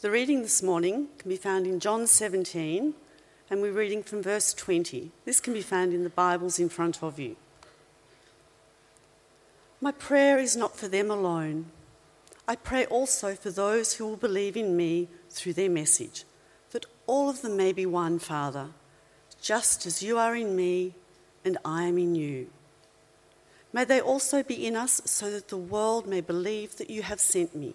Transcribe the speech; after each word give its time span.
The 0.00 0.10
reading 0.10 0.40
this 0.40 0.62
morning 0.62 1.08
can 1.18 1.28
be 1.28 1.36
found 1.36 1.66
in 1.66 1.78
John 1.78 2.06
17, 2.06 2.94
and 3.50 3.60
we're 3.60 3.70
reading 3.70 4.02
from 4.02 4.22
verse 4.22 4.54
20. 4.54 5.10
This 5.26 5.40
can 5.40 5.52
be 5.52 5.60
found 5.60 5.92
in 5.92 6.04
the 6.04 6.08
Bibles 6.08 6.58
in 6.58 6.70
front 6.70 7.02
of 7.02 7.18
you. 7.18 7.36
My 9.78 9.92
prayer 9.92 10.38
is 10.38 10.56
not 10.56 10.74
for 10.74 10.88
them 10.88 11.10
alone. 11.10 11.66
I 12.48 12.56
pray 12.56 12.86
also 12.86 13.34
for 13.34 13.50
those 13.50 13.92
who 13.92 14.06
will 14.06 14.16
believe 14.16 14.56
in 14.56 14.74
me 14.74 15.08
through 15.28 15.52
their 15.52 15.68
message, 15.68 16.24
that 16.70 16.86
all 17.06 17.28
of 17.28 17.42
them 17.42 17.58
may 17.58 17.74
be 17.74 17.84
one, 17.84 18.18
Father, 18.18 18.68
just 19.42 19.84
as 19.84 20.02
you 20.02 20.16
are 20.16 20.34
in 20.34 20.56
me 20.56 20.94
and 21.44 21.58
I 21.62 21.82
am 21.82 21.98
in 21.98 22.14
you. 22.14 22.46
May 23.70 23.84
they 23.84 24.00
also 24.00 24.42
be 24.42 24.66
in 24.66 24.76
us 24.76 25.02
so 25.04 25.30
that 25.30 25.48
the 25.48 25.58
world 25.58 26.06
may 26.06 26.22
believe 26.22 26.78
that 26.78 26.88
you 26.88 27.02
have 27.02 27.20
sent 27.20 27.54
me. 27.54 27.74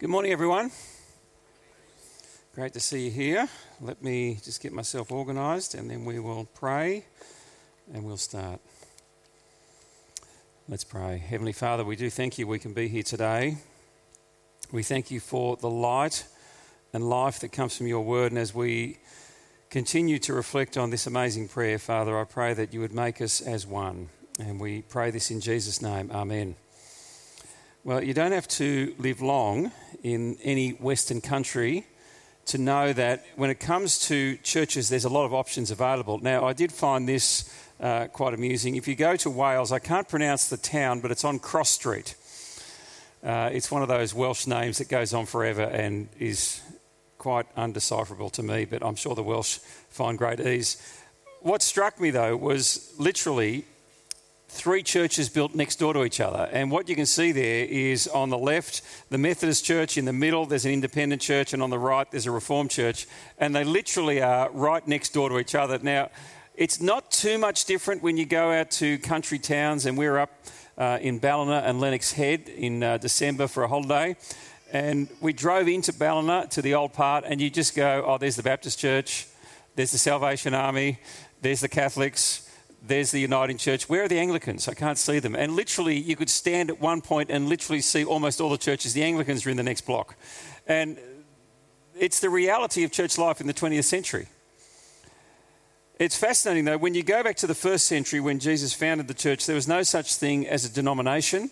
Good 0.00 0.08
morning, 0.08 0.32
everyone. 0.32 0.70
Great 2.54 2.72
to 2.72 2.80
see 2.80 3.04
you 3.04 3.10
here. 3.10 3.46
Let 3.82 4.02
me 4.02 4.38
just 4.42 4.62
get 4.62 4.72
myself 4.72 5.12
organised 5.12 5.74
and 5.74 5.90
then 5.90 6.06
we 6.06 6.18
will 6.18 6.46
pray 6.54 7.04
and 7.92 8.02
we'll 8.04 8.16
start. 8.16 8.60
Let's 10.70 10.84
pray. 10.84 11.18
Heavenly 11.18 11.52
Father, 11.52 11.84
we 11.84 11.96
do 11.96 12.08
thank 12.08 12.38
you 12.38 12.46
we 12.46 12.58
can 12.58 12.72
be 12.72 12.88
here 12.88 13.02
today. 13.02 13.58
We 14.72 14.82
thank 14.82 15.10
you 15.10 15.20
for 15.20 15.58
the 15.58 15.68
light 15.68 16.24
and 16.94 17.06
life 17.06 17.40
that 17.40 17.52
comes 17.52 17.76
from 17.76 17.86
your 17.86 18.00
word. 18.00 18.32
And 18.32 18.38
as 18.38 18.54
we 18.54 18.96
continue 19.68 20.18
to 20.20 20.32
reflect 20.32 20.78
on 20.78 20.88
this 20.88 21.06
amazing 21.06 21.48
prayer, 21.48 21.78
Father, 21.78 22.18
I 22.18 22.24
pray 22.24 22.54
that 22.54 22.72
you 22.72 22.80
would 22.80 22.94
make 22.94 23.20
us 23.20 23.42
as 23.42 23.66
one. 23.66 24.08
And 24.38 24.58
we 24.58 24.80
pray 24.80 25.10
this 25.10 25.30
in 25.30 25.42
Jesus' 25.42 25.82
name. 25.82 26.10
Amen. 26.10 26.56
Well, 27.82 28.04
you 28.04 28.12
don't 28.12 28.32
have 28.32 28.48
to 28.48 28.94
live 28.98 29.22
long 29.22 29.72
in 30.02 30.36
any 30.42 30.72
Western 30.72 31.22
country 31.22 31.86
to 32.44 32.58
know 32.58 32.92
that 32.92 33.24
when 33.36 33.48
it 33.48 33.58
comes 33.58 34.00
to 34.08 34.36
churches, 34.42 34.90
there's 34.90 35.06
a 35.06 35.08
lot 35.08 35.24
of 35.24 35.32
options 35.32 35.70
available. 35.70 36.18
Now, 36.18 36.44
I 36.44 36.52
did 36.52 36.72
find 36.72 37.08
this 37.08 37.50
uh, 37.80 38.08
quite 38.08 38.34
amusing. 38.34 38.76
If 38.76 38.86
you 38.86 38.94
go 38.94 39.16
to 39.16 39.30
Wales, 39.30 39.72
I 39.72 39.78
can't 39.78 40.06
pronounce 40.06 40.48
the 40.48 40.58
town, 40.58 41.00
but 41.00 41.10
it's 41.10 41.24
on 41.24 41.38
Cross 41.38 41.70
Street. 41.70 42.16
Uh, 43.24 43.48
it's 43.50 43.70
one 43.70 43.80
of 43.80 43.88
those 43.88 44.12
Welsh 44.12 44.46
names 44.46 44.76
that 44.76 44.90
goes 44.90 45.14
on 45.14 45.24
forever 45.24 45.62
and 45.62 46.10
is 46.18 46.60
quite 47.16 47.46
undecipherable 47.56 48.30
to 48.32 48.42
me, 48.42 48.66
but 48.66 48.84
I'm 48.84 48.94
sure 48.94 49.14
the 49.14 49.22
Welsh 49.22 49.56
find 49.88 50.18
great 50.18 50.38
ease. 50.38 50.76
What 51.40 51.62
struck 51.62 51.98
me 51.98 52.10
though 52.10 52.36
was 52.36 52.92
literally 52.98 53.64
three 54.50 54.82
churches 54.82 55.28
built 55.28 55.54
next 55.54 55.76
door 55.78 55.94
to 55.94 56.04
each 56.04 56.20
other. 56.20 56.48
And 56.52 56.70
what 56.70 56.88
you 56.88 56.96
can 56.96 57.06
see 57.06 57.30
there 57.32 57.64
is 57.64 58.08
on 58.08 58.30
the 58.30 58.36
left, 58.36 58.82
the 59.08 59.16
Methodist 59.16 59.64
church, 59.64 59.96
in 59.96 60.04
the 60.04 60.12
middle, 60.12 60.44
there's 60.44 60.64
an 60.64 60.72
independent 60.72 61.22
church, 61.22 61.52
and 61.52 61.62
on 61.62 61.70
the 61.70 61.78
right, 61.78 62.10
there's 62.10 62.26
a 62.26 62.30
Reformed 62.30 62.70
church. 62.70 63.06
And 63.38 63.54
they 63.54 63.64
literally 63.64 64.20
are 64.20 64.50
right 64.50 64.86
next 64.86 65.14
door 65.14 65.28
to 65.28 65.38
each 65.38 65.54
other. 65.54 65.78
Now, 65.78 66.10
it's 66.56 66.80
not 66.80 67.10
too 67.12 67.38
much 67.38 67.64
different 67.64 68.02
when 68.02 68.16
you 68.16 68.26
go 68.26 68.50
out 68.50 68.72
to 68.72 68.98
country 68.98 69.38
towns, 69.38 69.86
and 69.86 69.96
we're 69.96 70.18
up 70.18 70.30
uh, 70.76 70.98
in 71.00 71.20
Ballina 71.20 71.62
and 71.64 71.80
Lennox 71.80 72.12
Head 72.12 72.48
in 72.48 72.82
uh, 72.82 72.98
December 72.98 73.46
for 73.46 73.62
a 73.62 73.68
holiday. 73.68 74.16
And 74.72 75.08
we 75.20 75.32
drove 75.32 75.68
into 75.68 75.92
Ballina 75.92 76.48
to 76.50 76.60
the 76.60 76.74
old 76.74 76.92
part, 76.92 77.24
and 77.24 77.40
you 77.40 77.50
just 77.50 77.76
go, 77.76 78.04
oh, 78.04 78.18
there's 78.18 78.36
the 78.36 78.42
Baptist 78.42 78.80
Church, 78.80 79.28
there's 79.76 79.92
the 79.92 79.98
Salvation 79.98 80.54
Army, 80.54 80.98
there's 81.40 81.60
the 81.60 81.68
Catholics, 81.68 82.49
there's 82.82 83.10
the 83.10 83.20
Uniting 83.20 83.58
Church. 83.58 83.88
Where 83.88 84.04
are 84.04 84.08
the 84.08 84.18
Anglicans? 84.18 84.68
I 84.68 84.74
can't 84.74 84.98
see 84.98 85.18
them. 85.18 85.34
And 85.34 85.54
literally, 85.54 85.96
you 85.96 86.16
could 86.16 86.30
stand 86.30 86.70
at 86.70 86.80
one 86.80 87.00
point 87.00 87.30
and 87.30 87.48
literally 87.48 87.80
see 87.80 88.04
almost 88.04 88.40
all 88.40 88.50
the 88.50 88.58
churches. 88.58 88.94
The 88.94 89.02
Anglicans 89.02 89.46
are 89.46 89.50
in 89.50 89.56
the 89.56 89.62
next 89.62 89.82
block. 89.82 90.16
And 90.66 90.98
it's 91.98 92.20
the 92.20 92.30
reality 92.30 92.84
of 92.84 92.92
church 92.92 93.18
life 93.18 93.40
in 93.40 93.46
the 93.46 93.54
20th 93.54 93.84
century. 93.84 94.28
It's 95.98 96.16
fascinating, 96.16 96.64
though, 96.64 96.78
when 96.78 96.94
you 96.94 97.02
go 97.02 97.22
back 97.22 97.36
to 97.36 97.46
the 97.46 97.54
first 97.54 97.86
century 97.86 98.20
when 98.20 98.38
Jesus 98.38 98.72
founded 98.72 99.06
the 99.06 99.14
church, 99.14 99.44
there 99.44 99.54
was 99.54 99.68
no 99.68 99.82
such 99.82 100.14
thing 100.14 100.46
as 100.48 100.64
a 100.64 100.72
denomination, 100.72 101.50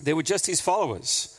there 0.00 0.14
were 0.14 0.22
just 0.22 0.46
his 0.46 0.60
followers. 0.60 1.36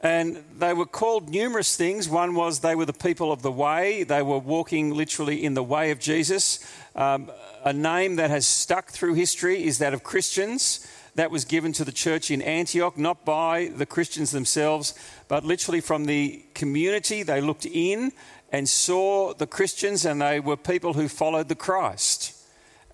And 0.00 0.44
they 0.56 0.74
were 0.74 0.86
called 0.86 1.30
numerous 1.30 1.74
things. 1.74 2.08
One 2.08 2.34
was 2.34 2.60
they 2.60 2.74
were 2.74 2.84
the 2.84 2.92
people 2.92 3.32
of 3.32 3.42
the 3.42 3.50
way, 3.50 4.04
they 4.04 4.22
were 4.22 4.38
walking 4.38 4.94
literally 4.94 5.42
in 5.42 5.54
the 5.54 5.62
way 5.62 5.90
of 5.90 5.98
Jesus. 5.98 6.60
Um, 6.94 7.30
a 7.68 7.72
name 7.74 8.16
that 8.16 8.30
has 8.30 8.46
stuck 8.46 8.88
through 8.88 9.12
history 9.12 9.62
is 9.62 9.76
that 9.76 9.92
of 9.92 10.02
Christians. 10.02 10.86
That 11.16 11.30
was 11.30 11.44
given 11.44 11.72
to 11.72 11.84
the 11.84 11.92
church 11.92 12.30
in 12.30 12.40
Antioch, 12.40 12.96
not 12.96 13.24
by 13.24 13.72
the 13.74 13.84
Christians 13.84 14.30
themselves, 14.30 14.94
but 15.26 15.44
literally 15.44 15.80
from 15.80 16.06
the 16.06 16.44
community. 16.54 17.22
They 17.22 17.42
looked 17.42 17.66
in 17.66 18.12
and 18.52 18.66
saw 18.68 19.34
the 19.34 19.46
Christians, 19.46 20.06
and 20.06 20.22
they 20.22 20.40
were 20.40 20.56
people 20.56 20.94
who 20.94 21.08
followed 21.08 21.48
the 21.48 21.54
Christ. 21.54 22.34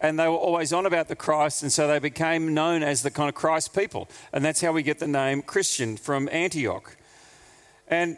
And 0.00 0.18
they 0.18 0.26
were 0.26 0.34
always 0.34 0.72
on 0.72 0.86
about 0.86 1.06
the 1.06 1.14
Christ, 1.14 1.62
and 1.62 1.70
so 1.70 1.86
they 1.86 2.00
became 2.00 2.52
known 2.52 2.82
as 2.82 3.02
the 3.02 3.10
kind 3.10 3.28
of 3.28 3.34
Christ 3.36 3.76
people. 3.76 4.08
And 4.32 4.44
that's 4.44 4.60
how 4.60 4.72
we 4.72 4.82
get 4.82 4.98
the 4.98 5.06
name 5.06 5.42
Christian 5.42 5.96
from 5.96 6.28
Antioch. 6.32 6.96
And 7.86 8.16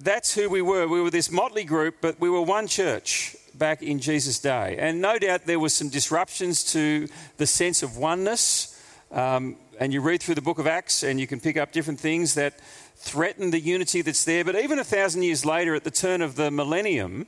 that's 0.00 0.34
who 0.34 0.50
we 0.50 0.60
were. 0.60 0.86
We 0.86 1.00
were 1.00 1.10
this 1.10 1.30
motley 1.30 1.64
group, 1.64 1.96
but 2.02 2.20
we 2.20 2.28
were 2.28 2.42
one 2.42 2.66
church 2.66 3.36
back 3.58 3.82
in 3.82 3.98
Jesus' 4.00 4.38
day. 4.38 4.76
And 4.78 5.00
no 5.00 5.18
doubt 5.18 5.46
there 5.46 5.58
was 5.58 5.72
some 5.72 5.88
disruptions 5.88 6.64
to 6.72 7.08
the 7.36 7.46
sense 7.46 7.82
of 7.82 7.96
oneness. 7.96 8.80
Um, 9.10 9.56
and 9.78 9.92
you 9.92 10.00
read 10.00 10.22
through 10.22 10.36
the 10.36 10.42
book 10.42 10.58
of 10.58 10.66
Acts, 10.66 11.02
and 11.02 11.18
you 11.18 11.26
can 11.26 11.40
pick 11.40 11.56
up 11.56 11.72
different 11.72 12.00
things 12.00 12.34
that 12.34 12.58
threaten 12.96 13.50
the 13.50 13.60
unity 13.60 14.02
that's 14.02 14.24
there. 14.24 14.44
But 14.44 14.56
even 14.56 14.78
a 14.78 14.84
thousand 14.84 15.22
years 15.22 15.44
later, 15.44 15.74
at 15.74 15.84
the 15.84 15.90
turn 15.90 16.22
of 16.22 16.36
the 16.36 16.50
millennium, 16.50 17.26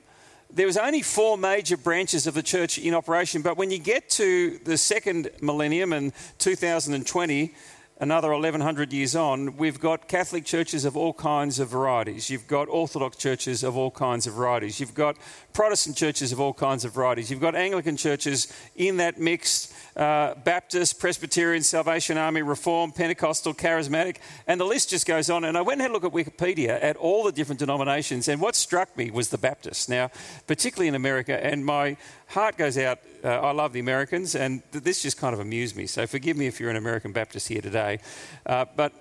there 0.50 0.66
was 0.66 0.76
only 0.76 1.02
four 1.02 1.36
major 1.36 1.76
branches 1.76 2.26
of 2.26 2.34
the 2.34 2.42
church 2.42 2.78
in 2.78 2.94
operation. 2.94 3.42
But 3.42 3.56
when 3.56 3.70
you 3.70 3.78
get 3.78 4.08
to 4.10 4.58
the 4.64 4.78
second 4.78 5.30
millennium 5.40 5.92
and 5.92 6.12
2020, 6.38 7.54
another 7.98 8.30
1100 8.30 8.92
years 8.92 9.16
on, 9.16 9.56
we've 9.56 9.80
got 9.80 10.08
Catholic 10.08 10.44
churches 10.44 10.84
of 10.84 10.96
all 10.96 11.12
kinds 11.12 11.58
of 11.58 11.68
varieties. 11.68 12.28
You've 12.28 12.46
got 12.46 12.68
Orthodox 12.68 13.16
churches 13.16 13.62
of 13.62 13.76
all 13.76 13.90
kinds 13.90 14.26
of 14.26 14.34
varieties. 14.34 14.80
You've 14.80 14.94
got 14.94 15.16
Protestant 15.52 15.96
churches 15.96 16.32
of 16.32 16.40
all 16.40 16.52
kinds 16.52 16.84
of 16.84 16.92
varieties. 16.92 17.30
You've 17.30 17.40
got 17.40 17.54
Anglican 17.54 17.96
churches 17.96 18.52
in 18.76 18.98
that 18.98 19.18
mix 19.18 19.72
uh, 19.96 20.34
Baptist, 20.44 21.00
Presbyterian, 21.00 21.62
Salvation 21.62 22.18
Army, 22.18 22.42
Reform, 22.42 22.92
Pentecostal, 22.92 23.54
Charismatic, 23.54 24.16
and 24.46 24.60
the 24.60 24.64
list 24.64 24.90
just 24.90 25.06
goes 25.06 25.30
on. 25.30 25.44
And 25.44 25.56
I 25.56 25.62
went 25.62 25.80
and 25.80 25.82
had 25.82 25.90
a 25.90 25.94
look 25.94 26.04
at 26.04 26.12
Wikipedia 26.12 26.78
at 26.82 26.96
all 26.96 27.24
the 27.24 27.32
different 27.32 27.58
denominations, 27.58 28.28
and 28.28 28.40
what 28.40 28.54
struck 28.54 28.94
me 28.96 29.10
was 29.10 29.30
the 29.30 29.38
Baptist. 29.38 29.88
Now, 29.88 30.10
particularly 30.46 30.88
in 30.88 30.94
America, 30.94 31.42
and 31.42 31.64
my 31.64 31.96
heart 32.26 32.56
goes 32.56 32.78
out. 32.78 32.98
Uh, 33.24 33.28
I 33.28 33.52
love 33.52 33.72
the 33.72 33.80
Americans, 33.80 34.34
and 34.34 34.62
this 34.72 35.02
just 35.02 35.16
kind 35.16 35.34
of 35.34 35.40
amused 35.40 35.76
me. 35.76 35.86
So 35.86 36.06
forgive 36.06 36.36
me 36.36 36.46
if 36.46 36.60
you're 36.60 36.70
an 36.70 36.76
American 36.76 37.12
Baptist 37.12 37.48
here 37.48 37.62
today. 37.62 37.98
Uh, 38.44 38.66
but 38.76 38.92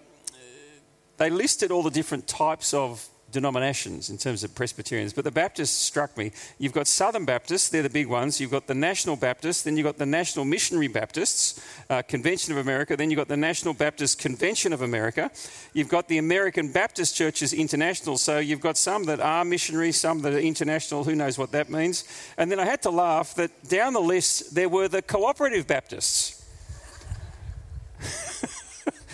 they 1.18 1.30
listed 1.30 1.72
all 1.72 1.84
the 1.84 1.92
different 1.92 2.28
types 2.28 2.74
of 2.74 3.08
denominations 3.36 4.10
in 4.10 4.18
terms 4.18 4.44
of 4.44 4.56
Presbyterians, 4.56 5.14
but 5.14 5.26
the 5.26 5.32
Baptists 5.32 5.78
struck 5.78 6.18
me. 6.18 6.32
You've 6.58 6.74
got 6.74 6.88
Southern 6.88 7.26
Baptists, 7.26 7.70
they're 7.70 7.84
the 7.84 7.90
big 7.90 8.08
ones. 8.08 8.40
You've 8.40 8.50
got 8.50 8.66
the 8.66 8.74
National 8.74 9.16
Baptists, 9.16 9.62
then 9.62 9.78
you've 9.78 9.86
got 9.86 9.98
the 9.98 10.06
National 10.06 10.46
Missionary 10.46 10.88
Baptists, 10.88 11.62
uh, 11.90 12.02
Convention 12.02 12.54
of 12.54 12.60
America, 12.60 12.96
then 12.96 13.12
you've 13.12 13.18
got 13.18 13.28
the 13.28 13.38
National 13.38 13.74
Baptist 13.74 14.18
Convention 14.20 14.74
of 14.74 14.82
America. 14.82 15.30
You've 15.74 15.90
got 15.90 16.08
the 16.08 16.18
American 16.18 16.72
Baptist 16.72 17.16
Churches 17.16 17.54
International, 17.54 18.18
so 18.18 18.40
you've 18.40 18.62
got 18.62 18.78
some 18.78 19.04
that 19.04 19.20
are 19.20 19.46
missionary, 19.46 19.92
some 19.92 20.22
that 20.22 20.34
are 20.34 20.40
international, 20.40 21.04
who 21.04 21.14
knows 21.14 21.38
what 21.38 21.52
that 21.52 21.70
means. 21.70 22.06
And 22.38 22.50
then 22.50 22.60
I 22.60 22.66
had 22.66 22.82
to 22.84 22.90
laugh 22.90 23.36
that 23.36 23.52
down 23.68 23.94
the 23.94 24.00
list 24.00 24.56
there 24.56 24.70
were 24.70 24.88
the 24.88 25.02
Cooperative 25.02 25.68
Baptists. 25.68 26.35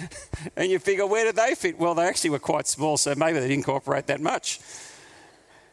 and 0.55 0.71
you 0.71 0.79
figure, 0.79 1.05
where 1.05 1.25
did 1.25 1.35
they 1.35 1.55
fit? 1.55 1.77
Well, 1.77 1.95
they 1.95 2.05
actually 2.05 2.31
were 2.31 2.39
quite 2.39 2.67
small, 2.67 2.97
so 2.97 3.13
maybe 3.15 3.39
they 3.39 3.47
didn't 3.47 3.65
cooperate 3.65 4.07
that 4.07 4.21
much. 4.21 4.59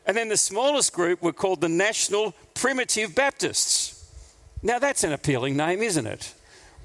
And 0.07 0.17
then 0.17 0.29
the 0.29 0.37
smallest 0.37 0.93
group 0.93 1.23
were 1.23 1.33
called 1.33 1.61
the 1.61 1.69
National 1.69 2.35
Primitive 2.55 3.15
Baptists. 3.15 3.95
Now, 4.63 4.79
that's 4.79 5.05
an 5.05 5.13
appealing 5.13 5.57
name, 5.57 5.83
isn't 5.83 6.07
it? 6.07 6.35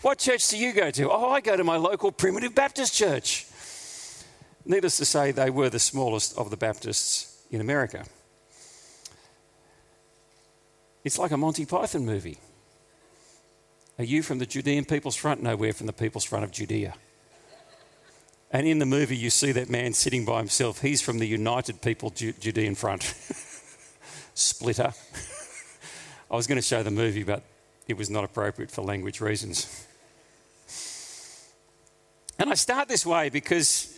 What 0.01 0.19
church 0.19 0.49
do 0.49 0.57
you 0.57 0.73
go 0.73 0.91
to? 0.91 1.09
Oh, 1.09 1.29
I 1.29 1.39
go 1.39 1.55
to 1.55 1.63
my 1.63 1.77
local 1.77 2.11
Primitive 2.11 2.53
Baptist 2.53 2.93
church. 2.93 3.47
Needless 4.65 4.97
to 4.97 5.05
say, 5.05 5.31
they 5.31 5.49
were 5.49 5.69
the 5.69 5.79
smallest 5.79 6.37
of 6.37 6.49
the 6.49 6.57
Baptists 6.57 7.45
in 7.51 7.61
America. 7.61 8.05
It's 11.03 11.19
like 11.19 11.31
a 11.31 11.37
Monty 11.37 11.65
Python 11.65 12.05
movie. 12.05 12.39
Are 13.97 14.03
you 14.03 14.23
from 14.23 14.39
the 14.39 14.45
Judean 14.45 14.85
People's 14.85 15.15
Front? 15.15 15.43
No, 15.43 15.55
we're 15.55 15.73
from 15.73 15.87
the 15.87 15.93
People's 15.93 16.23
Front 16.23 16.45
of 16.45 16.51
Judea. 16.51 16.95
And 18.53 18.67
in 18.67 18.77
the 18.77 18.85
movie, 18.85 19.17
you 19.17 19.31
see 19.31 19.51
that 19.53 19.67
man 19.67 19.93
sitting 19.93 20.25
by 20.25 20.37
himself. 20.37 20.79
He's 20.79 21.01
from 21.01 21.17
the 21.17 21.25
United 21.25 21.81
People 21.81 22.11
Judean 22.11 22.75
Front. 22.75 23.01
Splitter. 24.35 24.93
I 26.31 26.35
was 26.35 26.45
going 26.45 26.57
to 26.57 26.61
show 26.61 26.83
the 26.83 26.91
movie, 26.91 27.23
but 27.23 27.41
it 27.87 27.97
was 27.97 28.11
not 28.11 28.23
appropriate 28.23 28.69
for 28.69 28.83
language 28.83 29.21
reasons. 29.21 29.87
And 32.37 32.51
I 32.51 32.53
start 32.53 32.87
this 32.87 33.07
way 33.07 33.29
because 33.29 33.97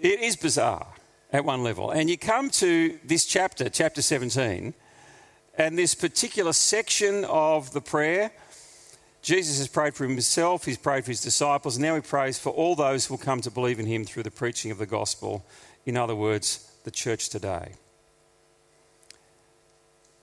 it 0.00 0.20
is 0.20 0.36
bizarre 0.36 0.86
at 1.30 1.44
one 1.44 1.62
level. 1.62 1.90
And 1.90 2.08
you 2.08 2.16
come 2.16 2.48
to 2.50 2.98
this 3.04 3.26
chapter, 3.26 3.68
chapter 3.68 4.00
17, 4.00 4.72
and 5.58 5.78
this 5.78 5.94
particular 5.94 6.54
section 6.54 7.26
of 7.26 7.74
the 7.74 7.82
prayer 7.82 8.32
Jesus 9.22 9.58
has 9.58 9.68
prayed 9.68 9.94
for 9.94 10.06
himself, 10.06 10.64
he's 10.64 10.76
prayed 10.76 11.04
for 11.04 11.12
his 11.12 11.22
disciples, 11.22 11.76
and 11.76 11.84
now 11.84 11.94
he 11.94 12.00
prays 12.00 12.38
for 12.38 12.50
all 12.50 12.74
those 12.74 13.06
who 13.06 13.14
will 13.14 13.18
come 13.18 13.40
to 13.40 13.50
believe 13.50 13.78
in 13.78 13.86
him 13.86 14.04
through 14.04 14.24
the 14.24 14.30
preaching 14.32 14.72
of 14.72 14.78
the 14.78 14.86
gospel. 14.86 15.46
In 15.86 15.96
other 15.96 16.16
words, 16.16 16.68
the 16.82 16.90
church 16.90 17.28
today. 17.28 17.74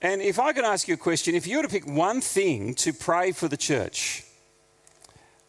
And 0.02 0.20
if 0.20 0.38
I 0.38 0.52
could 0.52 0.64
ask 0.64 0.86
you 0.86 0.94
a 0.94 0.98
question, 0.98 1.34
if 1.34 1.46
you 1.46 1.58
were 1.58 1.62
to 1.62 1.68
pick 1.68 1.86
one 1.86 2.20
thing 2.20 2.74
to 2.76 2.92
pray 2.92 3.32
for 3.32 3.48
the 3.48 3.56
church, 3.56 4.24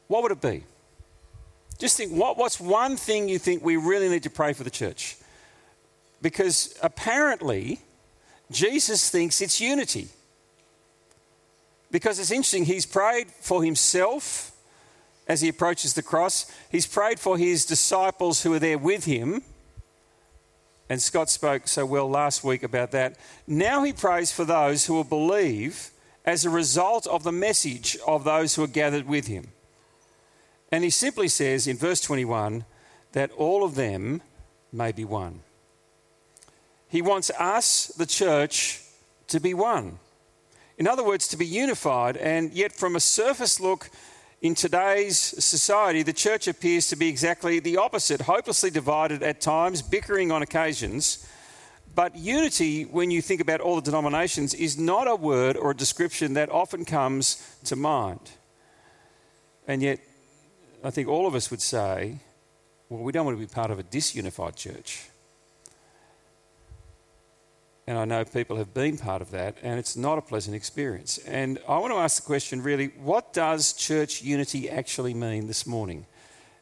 what 0.07 0.23
would 0.23 0.31
it 0.31 0.41
be? 0.41 0.63
Just 1.77 1.97
think, 1.97 2.11
what, 2.11 2.37
what's 2.37 2.59
one 2.59 2.95
thing 2.95 3.27
you 3.27 3.39
think 3.39 3.63
we 3.63 3.75
really 3.75 4.07
need 4.07 4.23
to 4.23 4.29
pray 4.29 4.53
for 4.53 4.63
the 4.63 4.69
church? 4.69 5.17
Because 6.21 6.77
apparently, 6.83 7.79
Jesus 8.51 9.09
thinks 9.09 9.41
it's 9.41 9.59
unity. 9.59 10.09
Because 11.91 12.19
it's 12.19 12.31
interesting, 12.31 12.65
he's 12.65 12.85
prayed 12.85 13.29
for 13.29 13.63
himself 13.63 14.51
as 15.27 15.41
he 15.41 15.49
approaches 15.49 15.93
the 15.93 16.03
cross, 16.03 16.51
he's 16.69 16.87
prayed 16.87 17.19
for 17.19 17.37
his 17.37 17.65
disciples 17.65 18.43
who 18.43 18.53
are 18.53 18.59
there 18.59 18.77
with 18.77 19.05
him. 19.05 19.43
And 20.89 21.01
Scott 21.01 21.29
spoke 21.29 21.67
so 21.67 21.85
well 21.85 22.09
last 22.09 22.43
week 22.43 22.63
about 22.63 22.91
that. 22.91 23.17
Now 23.47 23.83
he 23.83 23.93
prays 23.93 24.31
for 24.31 24.43
those 24.43 24.85
who 24.85 24.93
will 24.93 25.05
believe 25.05 25.91
as 26.25 26.43
a 26.43 26.49
result 26.49 27.07
of 27.07 27.23
the 27.23 27.31
message 27.31 27.97
of 28.05 28.23
those 28.23 28.55
who 28.55 28.63
are 28.63 28.67
gathered 28.67 29.07
with 29.07 29.27
him. 29.27 29.51
And 30.71 30.83
he 30.83 30.89
simply 30.89 31.27
says 31.27 31.67
in 31.67 31.77
verse 31.77 32.01
21 32.01 32.65
that 33.13 33.31
all 33.31 33.63
of 33.63 33.75
them 33.75 34.21
may 34.71 34.91
be 34.91 35.05
one. 35.05 35.41
He 36.87 37.01
wants 37.01 37.29
us, 37.39 37.87
the 37.97 38.05
church, 38.05 38.81
to 39.27 39.39
be 39.39 39.53
one. 39.53 39.99
In 40.81 40.87
other 40.87 41.03
words, 41.03 41.27
to 41.27 41.37
be 41.37 41.45
unified, 41.45 42.17
and 42.17 42.51
yet 42.53 42.71
from 42.71 42.95
a 42.95 42.99
surface 42.99 43.59
look, 43.59 43.91
in 44.41 44.55
today's 44.55 45.15
society, 45.19 46.01
the 46.01 46.11
church 46.11 46.47
appears 46.47 46.87
to 46.87 46.95
be 46.95 47.07
exactly 47.07 47.59
the 47.59 47.77
opposite, 47.77 48.21
hopelessly 48.21 48.71
divided 48.71 49.21
at 49.21 49.41
times, 49.41 49.83
bickering 49.83 50.31
on 50.31 50.41
occasions. 50.41 51.29
But 51.93 52.15
unity, 52.15 52.85
when 52.85 53.11
you 53.11 53.21
think 53.21 53.41
about 53.41 53.61
all 53.61 53.75
the 53.75 53.83
denominations, 53.83 54.55
is 54.55 54.75
not 54.75 55.07
a 55.07 55.15
word 55.15 55.55
or 55.55 55.69
a 55.69 55.75
description 55.75 56.33
that 56.33 56.49
often 56.49 56.83
comes 56.83 57.47
to 57.65 57.75
mind. 57.75 58.31
And 59.67 59.83
yet, 59.83 59.99
I 60.83 60.89
think 60.89 61.07
all 61.07 61.27
of 61.27 61.35
us 61.35 61.51
would 61.51 61.61
say, 61.61 62.21
well, 62.89 63.03
we 63.03 63.11
don't 63.11 63.27
want 63.27 63.37
to 63.37 63.45
be 63.47 63.53
part 63.53 63.69
of 63.69 63.77
a 63.77 63.83
disunified 63.83 64.55
church. 64.55 65.10
And 67.91 67.99
I 67.99 68.05
know 68.05 68.23
people 68.23 68.55
have 68.55 68.73
been 68.73 68.97
part 68.97 69.21
of 69.21 69.31
that, 69.31 69.57
and 69.61 69.77
it's 69.77 69.97
not 69.97 70.17
a 70.17 70.21
pleasant 70.21 70.55
experience. 70.55 71.17
And 71.27 71.59
I 71.67 71.77
want 71.77 71.91
to 71.91 71.97
ask 71.97 72.21
the 72.23 72.25
question 72.25 72.63
really 72.63 72.93
what 73.03 73.33
does 73.33 73.73
church 73.73 74.21
unity 74.21 74.69
actually 74.69 75.13
mean 75.13 75.47
this 75.47 75.67
morning 75.67 76.05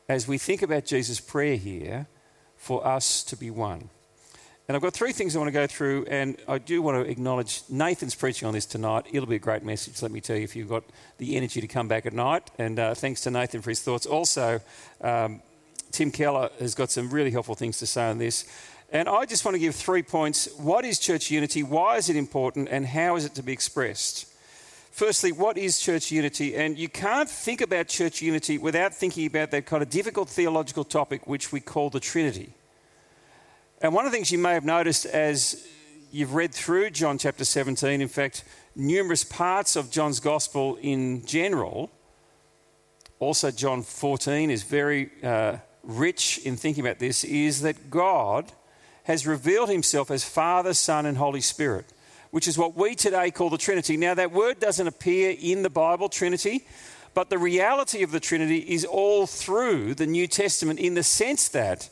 as 0.07 0.27
we 0.27 0.39
think 0.39 0.63
about 0.63 0.85
Jesus' 0.85 1.19
prayer 1.19 1.55
here 1.55 2.07
for 2.57 2.83
us 2.83 3.23
to 3.25 3.37
be 3.37 3.51
one? 3.51 3.91
And 4.67 4.75
I've 4.75 4.81
got 4.81 4.93
three 4.93 5.11
things 5.11 5.35
I 5.35 5.39
want 5.39 5.49
to 5.49 5.51
go 5.51 5.67
through, 5.67 6.07
and 6.09 6.35
I 6.47 6.57
do 6.57 6.81
want 6.81 7.05
to 7.05 7.11
acknowledge 7.11 7.61
Nathan's 7.69 8.15
preaching 8.15 8.47
on 8.47 8.55
this 8.55 8.65
tonight. 8.65 9.05
It'll 9.11 9.29
be 9.29 9.35
a 9.35 9.37
great 9.37 9.61
message, 9.61 10.01
let 10.01 10.09
me 10.09 10.21
tell 10.21 10.35
you, 10.35 10.43
if 10.43 10.55
you've 10.55 10.69
got 10.69 10.83
the 11.19 11.35
energy 11.35 11.61
to 11.61 11.67
come 11.67 11.87
back 11.87 12.07
at 12.07 12.13
night. 12.13 12.49
And 12.57 12.79
uh, 12.79 12.95
thanks 12.95 13.21
to 13.21 13.29
Nathan 13.29 13.61
for 13.61 13.69
his 13.69 13.83
thoughts. 13.83 14.07
Also, 14.07 14.61
um, 15.01 15.43
Tim 15.91 16.09
Keller 16.09 16.49
has 16.59 16.73
got 16.73 16.89
some 16.89 17.11
really 17.11 17.29
helpful 17.29 17.53
things 17.53 17.77
to 17.79 17.85
say 17.85 18.09
on 18.09 18.17
this. 18.17 18.45
And 18.91 19.07
I 19.07 19.25
just 19.25 19.45
want 19.45 19.53
to 19.53 19.59
give 19.59 19.75
three 19.75 20.01
points. 20.01 20.49
What 20.57 20.83
is 20.83 20.97
church 20.97 21.29
unity? 21.29 21.61
Why 21.61 21.97
is 21.97 22.09
it 22.09 22.15
important? 22.15 22.69
And 22.69 22.87
how 22.87 23.15
is 23.17 23.25
it 23.25 23.35
to 23.35 23.43
be 23.43 23.53
expressed? 23.53 24.25
Firstly, 24.91 25.31
what 25.31 25.59
is 25.59 25.79
church 25.79 26.11
unity? 26.11 26.55
And 26.55 26.77
you 26.77 26.89
can't 26.89 27.29
think 27.29 27.61
about 27.61 27.87
church 27.87 28.21
unity 28.21 28.57
without 28.57 28.93
thinking 28.93 29.27
about 29.27 29.51
that 29.51 29.67
kind 29.67 29.83
of 29.83 29.89
difficult 29.91 30.27
theological 30.27 30.83
topic 30.83 31.27
which 31.27 31.51
we 31.51 31.59
call 31.59 31.91
the 31.91 31.99
Trinity. 31.99 32.51
And 33.81 33.93
one 33.93 34.05
of 34.05 34.11
the 34.11 34.17
things 34.17 34.31
you 34.31 34.39
may 34.39 34.53
have 34.53 34.65
noticed 34.65 35.05
as 35.05 35.67
you've 36.11 36.33
read 36.33 36.51
through 36.51 36.89
John 36.89 37.19
chapter 37.19 37.45
17, 37.45 38.01
in 38.01 38.07
fact, 38.07 38.43
numerous 38.75 39.23
parts 39.23 39.75
of 39.75 39.91
John's 39.91 40.19
gospel 40.19 40.77
in 40.81 41.23
general, 41.27 41.91
also 43.19 43.51
John 43.51 43.83
14 43.83 44.49
is 44.49 44.63
very 44.63 45.11
uh, 45.23 45.57
rich 45.83 46.39
in 46.39 46.57
thinking 46.57 46.83
about 46.83 46.97
this, 46.97 47.23
is 47.23 47.61
that 47.61 47.91
God 47.91 48.51
has 49.09 49.25
revealed 49.25 49.69
himself 49.69 50.11
as 50.11 50.23
Father, 50.23 50.71
Son, 50.71 51.07
and 51.07 51.17
Holy 51.17 51.41
Spirit, 51.41 51.87
which 52.29 52.47
is 52.47 52.59
what 52.59 52.75
we 52.75 52.93
today 52.93 53.31
call 53.31 53.49
the 53.49 53.57
Trinity. 53.57 53.97
Now, 53.97 54.13
that 54.13 54.31
word 54.31 54.59
doesn't 54.59 54.85
appear 54.85 55.35
in 55.41 55.63
the 55.63 55.69
Bible, 55.71 56.09
Trinity, 56.09 56.67
but 57.15 57.31
the 57.31 57.39
reality 57.39 58.03
of 58.03 58.11
the 58.11 58.19
Trinity 58.19 58.59
is 58.59 58.85
all 58.85 59.25
through 59.25 59.95
the 59.95 60.05
New 60.05 60.27
Testament 60.27 60.79
in 60.79 60.93
the 60.93 61.01
sense 61.01 61.47
that 61.49 61.89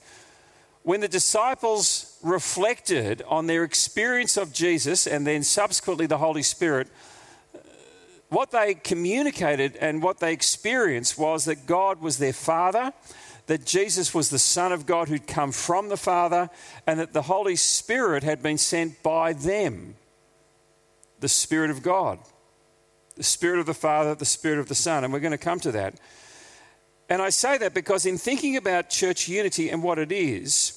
when 0.84 1.00
the 1.00 1.08
disciples 1.08 2.20
reflected 2.22 3.24
on 3.28 3.48
their 3.48 3.64
experience 3.64 4.38
of 4.38 4.54
Jesus 4.54 5.08
and 5.08 5.26
then 5.26 5.42
subsequently 5.42 6.06
the 6.06 6.20
Holy 6.20 6.44
Spirit, 6.44 6.88
what 8.30 8.52
they 8.52 8.76
communicated 8.76 9.76
and 9.78 10.04
what 10.04 10.20
they 10.20 10.34
experienced 10.34 11.18
was 11.18 11.46
that 11.46 11.66
God 11.66 12.00
was 12.00 12.20
their 12.20 12.32
Father 12.32 12.94
that 13.48 13.66
Jesus 13.66 14.14
was 14.14 14.30
the 14.30 14.40
Son 14.40 14.72
of 14.72 14.86
God 14.86 15.08
who'd 15.08 15.26
come 15.26 15.52
from 15.52 15.90
the 15.90 15.98
Father, 15.98 16.50
and 16.86 17.00
that 17.00 17.14
the 17.14 17.24
Holy 17.24 17.56
Spirit 17.56 18.24
had 18.24 18.44
been 18.44 18.58
sent 18.58 19.02
by 19.02 19.34
them 19.34 19.96
the 21.20 21.30
Spirit 21.30 21.72
of 21.72 21.82
God, 21.82 22.20
the 23.16 23.24
Spirit 23.24 23.60
of 23.60 23.66
the 23.66 23.74
Father, 23.74 24.14
the 24.14 24.26
Spirit 24.26 24.60
of 24.60 24.68
the 24.68 24.76
Son. 24.76 25.04
And 25.04 25.12
we're 25.12 25.20
going 25.20 25.32
to 25.32 25.38
come 25.38 25.60
to 25.62 25.72
that. 25.72 25.96
And 27.10 27.22
I 27.22 27.30
say 27.30 27.58
that 27.58 27.74
because 27.74 28.06
in 28.06 28.18
thinking 28.18 28.58
about 28.58 28.90
church 28.90 29.28
unity 29.30 29.70
and 29.70 29.82
what 29.82 29.98
it 29.98 30.12
is, 30.12 30.74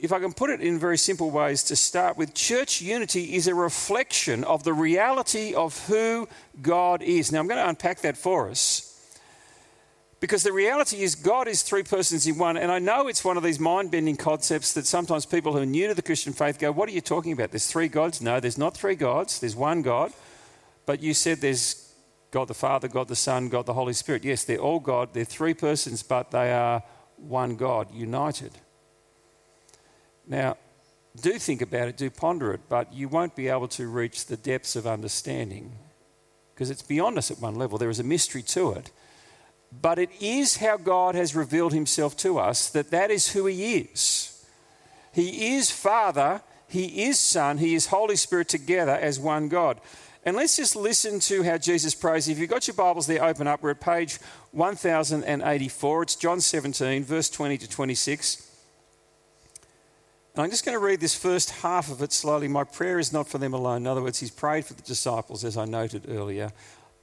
if 0.00 0.12
I 0.12 0.20
can 0.20 0.32
put 0.32 0.50
it 0.50 0.60
in 0.60 0.78
very 0.78 0.96
simple 0.96 1.30
ways 1.30 1.64
to 1.64 1.76
start 1.76 2.16
with, 2.16 2.32
church 2.32 2.80
unity 2.80 3.34
is 3.34 3.48
a 3.48 3.54
reflection 3.54 4.44
of 4.44 4.64
the 4.64 4.72
reality 4.72 5.52
of 5.52 5.86
who 5.88 6.28
God 6.62 7.02
is. 7.02 7.32
Now, 7.32 7.40
I'm 7.40 7.48
going 7.48 7.62
to 7.62 7.68
unpack 7.68 8.00
that 8.02 8.16
for 8.16 8.48
us. 8.48 8.89
Because 10.20 10.42
the 10.42 10.52
reality 10.52 11.02
is, 11.02 11.14
God 11.14 11.48
is 11.48 11.62
three 11.62 11.82
persons 11.82 12.26
in 12.26 12.36
one. 12.36 12.58
And 12.58 12.70
I 12.70 12.78
know 12.78 13.08
it's 13.08 13.24
one 13.24 13.38
of 13.38 13.42
these 13.42 13.58
mind 13.58 13.90
bending 13.90 14.16
concepts 14.16 14.74
that 14.74 14.86
sometimes 14.86 15.24
people 15.24 15.52
who 15.52 15.60
are 15.60 15.66
new 15.66 15.88
to 15.88 15.94
the 15.94 16.02
Christian 16.02 16.34
faith 16.34 16.58
go, 16.58 16.70
What 16.70 16.88
are 16.90 16.92
you 16.92 17.00
talking 17.00 17.32
about? 17.32 17.50
There's 17.50 17.66
three 17.66 17.88
gods? 17.88 18.20
No, 18.20 18.38
there's 18.38 18.58
not 18.58 18.76
three 18.76 18.96
gods. 18.96 19.40
There's 19.40 19.56
one 19.56 19.80
God. 19.80 20.12
But 20.84 21.02
you 21.02 21.14
said 21.14 21.38
there's 21.38 21.94
God 22.30 22.48
the 22.48 22.54
Father, 22.54 22.86
God 22.86 23.08
the 23.08 23.16
Son, 23.16 23.48
God 23.48 23.64
the 23.64 23.74
Holy 23.74 23.94
Spirit. 23.94 24.24
Yes, 24.24 24.44
they're 24.44 24.58
all 24.58 24.78
God. 24.78 25.14
They're 25.14 25.24
three 25.24 25.54
persons, 25.54 26.02
but 26.02 26.30
they 26.30 26.52
are 26.52 26.82
one 27.16 27.56
God, 27.56 27.92
united. 27.92 28.52
Now, 30.26 30.56
do 31.20 31.38
think 31.38 31.60
about 31.60 31.88
it, 31.88 31.96
do 31.96 32.08
ponder 32.08 32.52
it, 32.52 32.60
but 32.68 32.92
you 32.92 33.08
won't 33.08 33.34
be 33.34 33.48
able 33.48 33.68
to 33.68 33.88
reach 33.88 34.26
the 34.26 34.36
depths 34.36 34.76
of 34.76 34.86
understanding 34.86 35.72
because 36.54 36.70
it's 36.70 36.82
beyond 36.82 37.18
us 37.18 37.30
at 37.30 37.40
one 37.40 37.56
level. 37.56 37.78
There 37.78 37.90
is 37.90 37.98
a 37.98 38.04
mystery 38.04 38.42
to 38.42 38.72
it. 38.72 38.90
But 39.72 39.98
it 39.98 40.10
is 40.20 40.56
how 40.56 40.76
God 40.76 41.14
has 41.14 41.36
revealed 41.36 41.72
himself 41.72 42.16
to 42.18 42.38
us 42.38 42.70
that 42.70 42.90
that 42.90 43.10
is 43.10 43.32
who 43.32 43.46
he 43.46 43.76
is. 43.76 44.44
He 45.12 45.54
is 45.56 45.70
Father, 45.70 46.42
he 46.68 47.04
is 47.04 47.18
Son, 47.18 47.58
he 47.58 47.74
is 47.74 47.86
Holy 47.86 48.16
Spirit 48.16 48.48
together 48.48 48.92
as 48.92 49.18
one 49.18 49.48
God. 49.48 49.80
And 50.24 50.36
let's 50.36 50.56
just 50.56 50.76
listen 50.76 51.18
to 51.20 51.42
how 51.42 51.56
Jesus 51.56 51.94
prays. 51.94 52.28
If 52.28 52.38
you've 52.38 52.50
got 52.50 52.66
your 52.66 52.74
Bibles 52.74 53.06
there, 53.06 53.24
open 53.24 53.46
up. 53.46 53.62
We're 53.62 53.70
at 53.70 53.80
page 53.80 54.18
1084. 54.52 56.02
It's 56.02 56.14
John 56.14 56.40
17, 56.40 57.04
verse 57.04 57.30
20 57.30 57.56
to 57.56 57.68
26. 57.68 58.46
And 60.34 60.44
I'm 60.44 60.50
just 60.50 60.64
going 60.64 60.78
to 60.78 60.84
read 60.84 61.00
this 61.00 61.14
first 61.14 61.50
half 61.50 61.90
of 61.90 62.02
it 62.02 62.12
slowly. 62.12 62.48
My 62.48 62.64
prayer 62.64 62.98
is 62.98 63.12
not 63.12 63.28
for 63.28 63.38
them 63.38 63.54
alone. 63.54 63.78
In 63.78 63.86
other 63.86 64.02
words, 64.02 64.20
he's 64.20 64.30
prayed 64.30 64.66
for 64.66 64.74
the 64.74 64.82
disciples, 64.82 65.42
as 65.42 65.56
I 65.56 65.64
noted 65.64 66.04
earlier. 66.08 66.52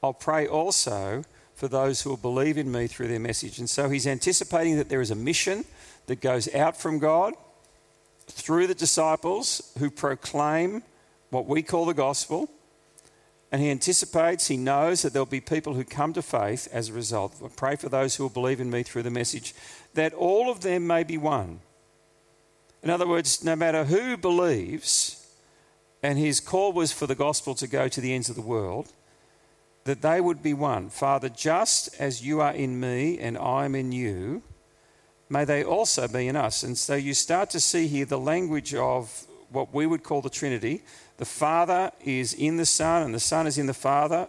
I'll 0.03 0.13
pray 0.13 0.47
also 0.47 1.23
for 1.57 1.67
those 1.67 2.01
who 2.01 2.11
will 2.11 2.17
believe 2.17 2.57
in 2.57 2.71
me 2.71 2.87
through 2.87 3.09
their 3.09 3.19
message. 3.19 3.59
And 3.59 3.69
so 3.69 3.89
he's 3.89 4.07
anticipating 4.07 4.77
that 4.77 4.87
there 4.87 5.01
is 5.01 5.11
a 5.11 5.15
mission 5.15 5.65
that 6.05 6.21
goes 6.21 6.53
out 6.55 6.77
from 6.77 6.99
God 6.99 7.33
through 8.27 8.67
the 8.67 8.75
disciples 8.75 9.73
who 9.77 9.89
proclaim 9.89 10.83
what 11.29 11.47
we 11.47 11.61
call 11.61 11.85
the 11.85 11.93
gospel. 11.93 12.49
And 13.51 13.61
he 13.61 13.69
anticipates, 13.69 14.47
he 14.47 14.55
knows 14.55 15.01
that 15.01 15.11
there'll 15.11 15.25
be 15.25 15.41
people 15.41 15.73
who 15.73 15.83
come 15.83 16.13
to 16.13 16.21
faith 16.21 16.69
as 16.71 16.87
a 16.87 16.93
result. 16.93 17.35
I 17.43 17.49
pray 17.49 17.75
for 17.75 17.89
those 17.89 18.15
who 18.15 18.23
will 18.23 18.29
believe 18.29 18.61
in 18.61 18.69
me 18.69 18.83
through 18.83 19.03
the 19.03 19.09
message, 19.09 19.53
that 19.95 20.13
all 20.13 20.49
of 20.49 20.61
them 20.61 20.87
may 20.87 21.03
be 21.03 21.17
one 21.17 21.59
in 22.83 22.89
other 22.89 23.07
words, 23.07 23.43
no 23.43 23.55
matter 23.55 23.85
who 23.85 24.17
believes, 24.17 25.27
and 26.03 26.17
his 26.17 26.39
call 26.39 26.73
was 26.73 26.91
for 26.91 27.07
the 27.07 27.15
gospel 27.15 27.55
to 27.55 27.67
go 27.67 27.87
to 27.87 27.99
the 28.01 28.13
ends 28.13 28.29
of 28.29 28.35
the 28.35 28.41
world, 28.41 28.93
that 29.87 30.01
they 30.01 30.21
would 30.21 30.43
be 30.43 30.53
one. 30.53 30.89
Father, 30.89 31.29
just 31.29 31.95
as 31.99 32.25
you 32.25 32.41
are 32.41 32.53
in 32.53 32.79
me 32.79 33.17
and 33.19 33.37
I 33.37 33.65
am 33.65 33.73
in 33.73 33.91
you, 33.91 34.43
may 35.29 35.45
they 35.45 35.63
also 35.63 36.07
be 36.07 36.27
in 36.27 36.35
us. 36.35 36.63
And 36.63 36.77
so 36.77 36.95
you 36.95 37.13
start 37.13 37.49
to 37.51 37.59
see 37.59 37.87
here 37.87 38.05
the 38.05 38.19
language 38.19 38.75
of 38.75 39.25
what 39.49 39.73
we 39.73 39.85
would 39.85 40.03
call 40.03 40.21
the 40.21 40.29
Trinity. 40.29 40.83
The 41.17 41.25
Father 41.25 41.91
is 42.03 42.33
in 42.33 42.57
the 42.57 42.65
Son, 42.65 43.03
and 43.03 43.15
the 43.15 43.19
Son 43.19 43.47
is 43.47 43.57
in 43.57 43.65
the 43.65 43.73
Father. 43.73 44.27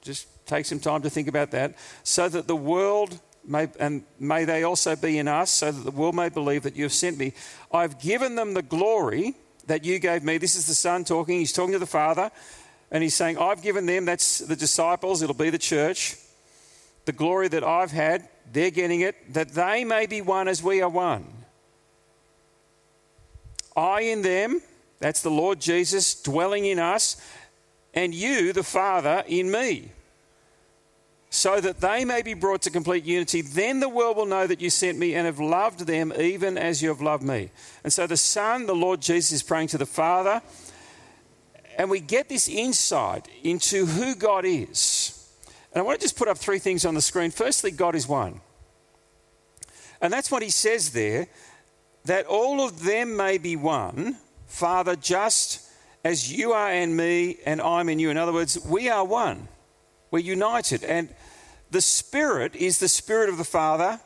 Just 0.00 0.28
take 0.46 0.64
some 0.64 0.80
time 0.80 1.02
to 1.02 1.10
think 1.10 1.28
about 1.28 1.50
that. 1.50 1.74
So 2.02 2.28
that 2.28 2.46
the 2.46 2.56
world 2.56 3.20
May, 3.46 3.68
and 3.78 4.04
may 4.18 4.46
they 4.46 4.62
also 4.62 4.96
be 4.96 5.18
in 5.18 5.28
us, 5.28 5.50
so 5.50 5.70
that 5.70 5.84
the 5.84 5.90
world 5.90 6.14
may 6.14 6.30
believe 6.30 6.62
that 6.62 6.76
you 6.76 6.84
have 6.84 6.94
sent 6.94 7.18
me. 7.18 7.34
I've 7.70 8.00
given 8.00 8.36
them 8.36 8.54
the 8.54 8.62
glory 8.62 9.34
that 9.66 9.84
you 9.84 9.98
gave 9.98 10.24
me. 10.24 10.38
This 10.38 10.56
is 10.56 10.66
the 10.66 10.74
Son 10.74 11.04
talking. 11.04 11.40
He's 11.40 11.52
talking 11.52 11.72
to 11.72 11.78
the 11.78 11.84
Father, 11.84 12.30
and 12.94 13.02
he's 13.02 13.16
saying, 13.16 13.38
I've 13.38 13.60
given 13.60 13.86
them, 13.86 14.04
that's 14.04 14.38
the 14.38 14.54
disciples, 14.54 15.20
it'll 15.20 15.34
be 15.34 15.50
the 15.50 15.58
church, 15.58 16.16
the 17.06 17.12
glory 17.12 17.48
that 17.48 17.64
I've 17.64 17.90
had. 17.90 18.28
They're 18.52 18.70
getting 18.70 19.00
it, 19.00 19.34
that 19.34 19.48
they 19.48 19.82
may 19.82 20.06
be 20.06 20.20
one 20.20 20.46
as 20.46 20.62
we 20.62 20.80
are 20.80 20.88
one. 20.88 21.26
I 23.76 24.02
in 24.02 24.22
them, 24.22 24.62
that's 25.00 25.22
the 25.22 25.30
Lord 25.30 25.60
Jesus 25.60 26.22
dwelling 26.22 26.66
in 26.66 26.78
us, 26.78 27.20
and 27.94 28.14
you, 28.14 28.52
the 28.52 28.62
Father, 28.62 29.24
in 29.26 29.50
me 29.50 29.90
so 31.30 31.60
that 31.60 31.80
they 31.80 32.04
may 32.04 32.22
be 32.22 32.32
brought 32.32 32.62
to 32.62 32.70
complete 32.70 33.04
unity. 33.04 33.42
Then 33.42 33.80
the 33.80 33.88
world 33.88 34.16
will 34.16 34.24
know 34.24 34.46
that 34.46 34.60
you 34.60 34.70
sent 34.70 34.96
me 34.96 35.16
and 35.16 35.26
have 35.26 35.40
loved 35.40 35.80
them 35.80 36.12
even 36.16 36.56
as 36.56 36.80
you 36.80 36.90
have 36.90 37.00
loved 37.00 37.24
me. 37.24 37.50
And 37.82 37.92
so 37.92 38.06
the 38.06 38.16
Son, 38.16 38.66
the 38.66 38.74
Lord 38.74 39.00
Jesus, 39.00 39.32
is 39.32 39.42
praying 39.42 39.66
to 39.68 39.78
the 39.78 39.84
Father. 39.84 40.40
And 41.76 41.90
we 41.90 42.00
get 42.00 42.28
this 42.28 42.48
insight 42.48 43.28
into 43.42 43.86
who 43.86 44.14
God 44.14 44.44
is. 44.44 45.10
And 45.72 45.80
I 45.80 45.84
want 45.84 45.98
to 45.98 46.04
just 46.04 46.16
put 46.16 46.28
up 46.28 46.38
three 46.38 46.58
things 46.58 46.84
on 46.84 46.94
the 46.94 47.02
screen. 47.02 47.30
Firstly, 47.30 47.70
God 47.70 47.94
is 47.94 48.06
one. 48.06 48.40
And 50.00 50.12
that's 50.12 50.30
what 50.30 50.42
he 50.42 50.50
says 50.50 50.90
there 50.90 51.28
that 52.04 52.26
all 52.26 52.60
of 52.60 52.84
them 52.84 53.16
may 53.16 53.38
be 53.38 53.56
one, 53.56 54.18
Father, 54.46 54.94
just 54.94 55.66
as 56.04 56.30
you 56.30 56.52
are 56.52 56.70
in 56.70 56.94
me 56.94 57.38
and 57.46 57.62
I'm 57.62 57.88
in 57.88 57.98
you. 57.98 58.10
In 58.10 58.18
other 58.18 58.32
words, 58.32 58.62
we 58.66 58.90
are 58.90 59.04
one. 59.04 59.48
We're 60.10 60.18
united. 60.18 60.84
And 60.84 61.08
the 61.70 61.80
Spirit 61.80 62.54
is 62.54 62.78
the 62.78 62.88
Spirit 62.88 63.30
of 63.30 63.38
the 63.38 63.44
Father 63.44 64.00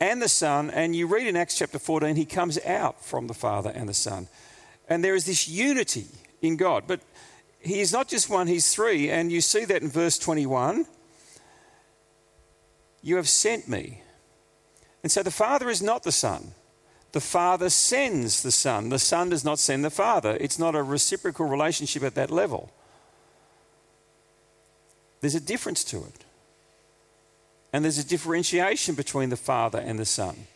and 0.00 0.22
the 0.22 0.28
Son. 0.28 0.70
And 0.70 0.94
you 0.94 1.08
read 1.08 1.26
in 1.26 1.36
Acts 1.36 1.58
chapter 1.58 1.78
14, 1.78 2.14
he 2.14 2.24
comes 2.24 2.58
out 2.64 3.04
from 3.04 3.26
the 3.26 3.34
Father 3.34 3.70
and 3.70 3.88
the 3.88 3.94
Son. 3.94 4.28
And 4.88 5.02
there 5.02 5.16
is 5.16 5.26
this 5.26 5.48
unity 5.48 6.06
in 6.44 6.56
God. 6.56 6.84
But 6.86 7.00
he 7.60 7.80
is 7.80 7.92
not 7.92 8.08
just 8.08 8.28
one, 8.28 8.46
he's 8.46 8.72
three. 8.72 9.10
And 9.10 9.32
you 9.32 9.40
see 9.40 9.64
that 9.64 9.82
in 9.82 9.88
verse 9.88 10.18
21. 10.18 10.86
You 13.02 13.16
have 13.16 13.28
sent 13.28 13.68
me. 13.68 14.02
And 15.02 15.12
so 15.12 15.22
the 15.22 15.30
Father 15.30 15.68
is 15.68 15.82
not 15.82 16.02
the 16.02 16.12
Son. 16.12 16.52
The 17.12 17.20
Father 17.20 17.70
sends 17.70 18.42
the 18.42 18.50
Son. 18.50 18.88
The 18.88 18.98
Son 18.98 19.28
does 19.28 19.44
not 19.44 19.58
send 19.58 19.84
the 19.84 19.90
Father. 19.90 20.36
It's 20.40 20.58
not 20.58 20.74
a 20.74 20.82
reciprocal 20.82 21.46
relationship 21.46 22.02
at 22.02 22.14
that 22.16 22.30
level. 22.30 22.72
There's 25.20 25.34
a 25.34 25.40
difference 25.40 25.84
to 25.84 25.98
it. 25.98 26.24
And 27.72 27.84
there's 27.84 27.98
a 27.98 28.06
differentiation 28.06 28.94
between 28.94 29.30
the 29.30 29.36
Father 29.36 29.78
and 29.78 29.98
the 29.98 30.04
Son. 30.04 30.46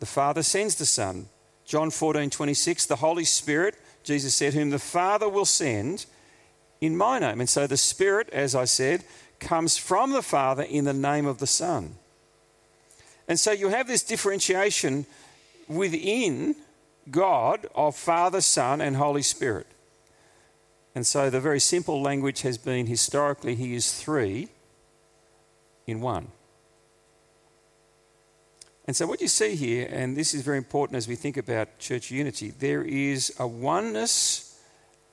The 0.00 0.06
Father 0.06 0.42
sends 0.42 0.74
the 0.74 0.86
Son. 0.86 1.26
John 1.64 1.90
14, 1.90 2.28
26, 2.28 2.86
the 2.86 2.96
Holy 2.96 3.24
Spirit, 3.24 3.76
Jesus 4.04 4.34
said, 4.34 4.54
whom 4.54 4.70
the 4.70 4.78
Father 4.78 5.28
will 5.28 5.44
send 5.44 6.06
in 6.80 6.96
my 6.96 7.18
name. 7.18 7.40
And 7.40 7.48
so 7.48 7.66
the 7.66 7.76
Spirit, 7.76 8.28
as 8.30 8.54
I 8.54 8.64
said, 8.64 9.04
comes 9.38 9.76
from 9.76 10.12
the 10.12 10.22
Father 10.22 10.62
in 10.62 10.84
the 10.84 10.92
name 10.92 11.26
of 11.26 11.38
the 11.38 11.46
Son. 11.46 11.96
And 13.28 13.38
so 13.38 13.52
you 13.52 13.68
have 13.68 13.86
this 13.86 14.02
differentiation 14.02 15.06
within 15.68 16.56
God 17.10 17.66
of 17.74 17.96
Father, 17.96 18.40
Son, 18.40 18.80
and 18.80 18.96
Holy 18.96 19.22
Spirit. 19.22 19.66
And 20.94 21.06
so 21.06 21.30
the 21.30 21.40
very 21.40 21.60
simple 21.60 22.02
language 22.02 22.42
has 22.42 22.58
been 22.58 22.86
historically, 22.86 23.54
he 23.54 23.74
is 23.74 23.92
three 23.92 24.48
in 25.86 26.00
one. 26.00 26.28
And 28.86 28.96
so, 28.96 29.06
what 29.06 29.20
you 29.20 29.28
see 29.28 29.54
here, 29.54 29.88
and 29.90 30.16
this 30.16 30.34
is 30.34 30.42
very 30.42 30.58
important 30.58 30.96
as 30.96 31.06
we 31.06 31.14
think 31.14 31.36
about 31.36 31.78
church 31.78 32.10
unity, 32.10 32.50
there 32.50 32.82
is 32.82 33.32
a 33.38 33.46
oneness 33.46 34.60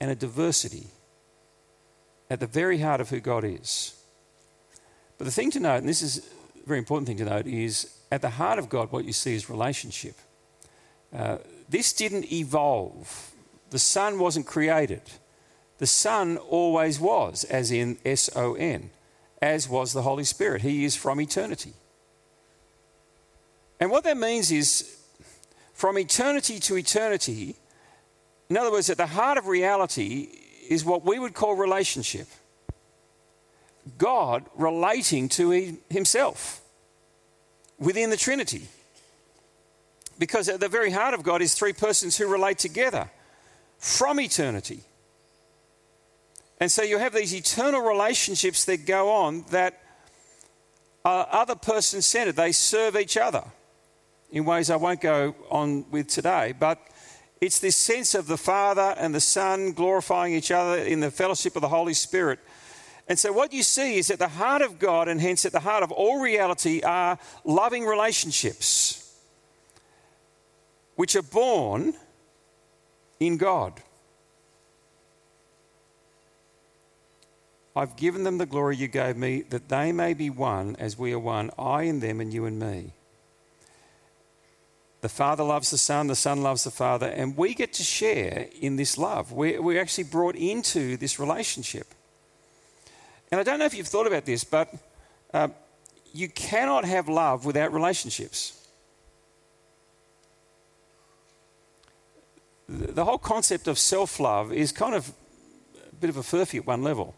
and 0.01 0.09
a 0.09 0.15
diversity 0.15 0.87
at 2.29 2.39
the 2.39 2.47
very 2.47 2.79
heart 2.79 3.01
of 3.01 3.09
who 3.09 3.19
God 3.19 3.43
is. 3.43 3.95
But 5.17 5.25
the 5.25 5.31
thing 5.31 5.51
to 5.51 5.59
note, 5.59 5.77
and 5.77 5.89
this 5.89 6.01
is 6.01 6.29
a 6.63 6.67
very 6.67 6.79
important 6.79 7.07
thing 7.07 7.17
to 7.17 7.25
note, 7.25 7.45
is 7.45 7.95
at 8.11 8.21
the 8.21 8.29
heart 8.29 8.57
of 8.57 8.69
God, 8.69 8.91
what 8.91 9.05
you 9.05 9.13
see 9.13 9.35
is 9.35 9.49
relationship. 9.49 10.15
Uh, 11.13 11.37
this 11.67 11.93
didn't 11.93 12.31
evolve, 12.31 13.31
the 13.69 13.79
Son 13.79 14.17
wasn't 14.17 14.47
created. 14.47 15.01
The 15.77 15.87
Son 15.87 16.37
always 16.37 16.99
was, 16.99 17.45
as 17.45 17.71
in 17.71 17.97
S 18.03 18.29
O 18.35 18.55
N, 18.55 18.89
as 19.41 19.69
was 19.69 19.93
the 19.93 20.01
Holy 20.01 20.25
Spirit. 20.25 20.61
He 20.61 20.83
is 20.83 20.95
from 20.95 21.21
eternity. 21.21 21.73
And 23.79 23.89
what 23.89 24.03
that 24.03 24.17
means 24.17 24.51
is 24.51 24.97
from 25.73 25.97
eternity 25.97 26.59
to 26.59 26.77
eternity, 26.77 27.55
in 28.49 28.57
other 28.57 28.71
words, 28.71 28.89
at 28.89 28.97
the 28.97 29.07
heart 29.07 29.37
of 29.37 29.47
reality 29.47 30.27
is 30.67 30.83
what 30.83 31.05
we 31.05 31.17
would 31.17 31.33
call 31.33 31.55
relationship. 31.55 32.27
God 33.97 34.45
relating 34.55 35.29
to 35.29 35.77
Himself 35.89 36.61
within 37.79 38.09
the 38.09 38.17
Trinity. 38.17 38.67
Because 40.17 40.49
at 40.49 40.59
the 40.59 40.67
very 40.67 40.91
heart 40.91 41.13
of 41.13 41.23
God 41.23 41.41
is 41.41 41.53
three 41.53 41.71
persons 41.71 42.17
who 42.17 42.27
relate 42.27 42.57
together 42.57 43.09
from 43.77 44.19
eternity. 44.19 44.81
And 46.59 46.69
so 46.69 46.83
you 46.83 46.97
have 46.97 47.13
these 47.13 47.33
eternal 47.33 47.81
relationships 47.81 48.65
that 48.65 48.85
go 48.85 49.09
on 49.09 49.45
that 49.51 49.81
are 51.05 51.25
other 51.31 51.55
person 51.55 52.01
centered. 52.01 52.35
They 52.35 52.51
serve 52.51 52.97
each 52.97 53.15
other 53.15 53.45
in 54.31 54.45
ways 54.45 54.69
I 54.69 54.75
won't 54.75 55.01
go 55.01 55.35
on 55.49 55.89
with 55.89 56.07
today. 56.07 56.53
But 56.57 56.79
it's 57.41 57.59
this 57.59 57.75
sense 57.75 58.15
of 58.15 58.27
the 58.27 58.37
Father 58.37 58.95
and 58.97 59.13
the 59.15 59.21
Son 59.21 59.71
glorifying 59.71 60.33
each 60.33 60.51
other 60.51 60.77
in 60.77 60.99
the 60.99 61.11
fellowship 61.11 61.55
of 61.55 61.61
the 61.61 61.69
Holy 61.69 61.93
Spirit. 61.93 62.39
And 63.07 63.17
so, 63.17 63.31
what 63.31 63.51
you 63.53 63.63
see 63.63 63.97
is 63.97 64.11
at 64.11 64.19
the 64.19 64.27
heart 64.27 64.61
of 64.61 64.77
God, 64.77 65.07
and 65.07 65.19
hence 65.19 65.43
at 65.43 65.51
the 65.51 65.61
heart 65.61 65.81
of 65.81 65.91
all 65.91 66.21
reality, 66.21 66.81
are 66.81 67.17
loving 67.43 67.85
relationships 67.85 68.99
which 70.95 71.15
are 71.15 71.23
born 71.23 71.93
in 73.19 73.37
God. 73.37 73.81
I've 77.75 77.95
given 77.95 78.25
them 78.25 78.37
the 78.37 78.45
glory 78.45 78.75
you 78.75 78.87
gave 78.87 79.15
me, 79.15 79.41
that 79.43 79.69
they 79.69 79.91
may 79.91 80.13
be 80.13 80.29
one 80.29 80.75
as 80.77 80.97
we 80.97 81.13
are 81.13 81.19
one, 81.19 81.49
I 81.57 81.83
in 81.83 82.01
them 82.01 82.19
and 82.19 82.33
you 82.33 82.45
and 82.45 82.59
me. 82.59 82.93
The 85.01 85.09
Father 85.09 85.43
loves 85.43 85.71
the 85.71 85.77
Son, 85.77 86.07
the 86.07 86.15
Son 86.15 86.41
loves 86.41 86.65
the 86.65 86.71
Father, 86.71 87.07
and 87.07 87.37
we 87.37 87.53
get 87.53 87.71
to 87.73 87.83
share 87.83 88.47
in 88.59 88.75
this 88.75 88.97
love. 88.97 89.31
We're, 89.31 89.61
we're 89.61 89.81
actually 89.81 90.05
brought 90.05 90.35
into 90.35 90.97
this 90.97 91.19
relationship. 91.19 91.87
And 93.31 93.39
I 93.39 93.43
don't 93.43 93.59
know 93.59 93.65
if 93.65 93.73
you've 93.73 93.87
thought 93.87 94.07
about 94.07 94.25
this, 94.25 94.43
but 94.43 94.73
uh, 95.33 95.49
you 96.13 96.27
cannot 96.27 96.83
have 96.83 97.07
love 97.07 97.45
without 97.45 97.71
relationships. 97.71 98.55
The 102.67 103.05
whole 103.05 103.17
concept 103.17 103.67
of 103.67 103.79
self 103.79 104.19
love 104.19 104.51
is 104.51 104.71
kind 104.71 104.95
of 104.95 105.11
a 105.91 105.95
bit 105.95 106.09
of 106.09 106.17
a 106.17 106.21
furphy 106.21 106.59
at 106.59 106.67
one 106.67 106.83
level. 106.83 107.15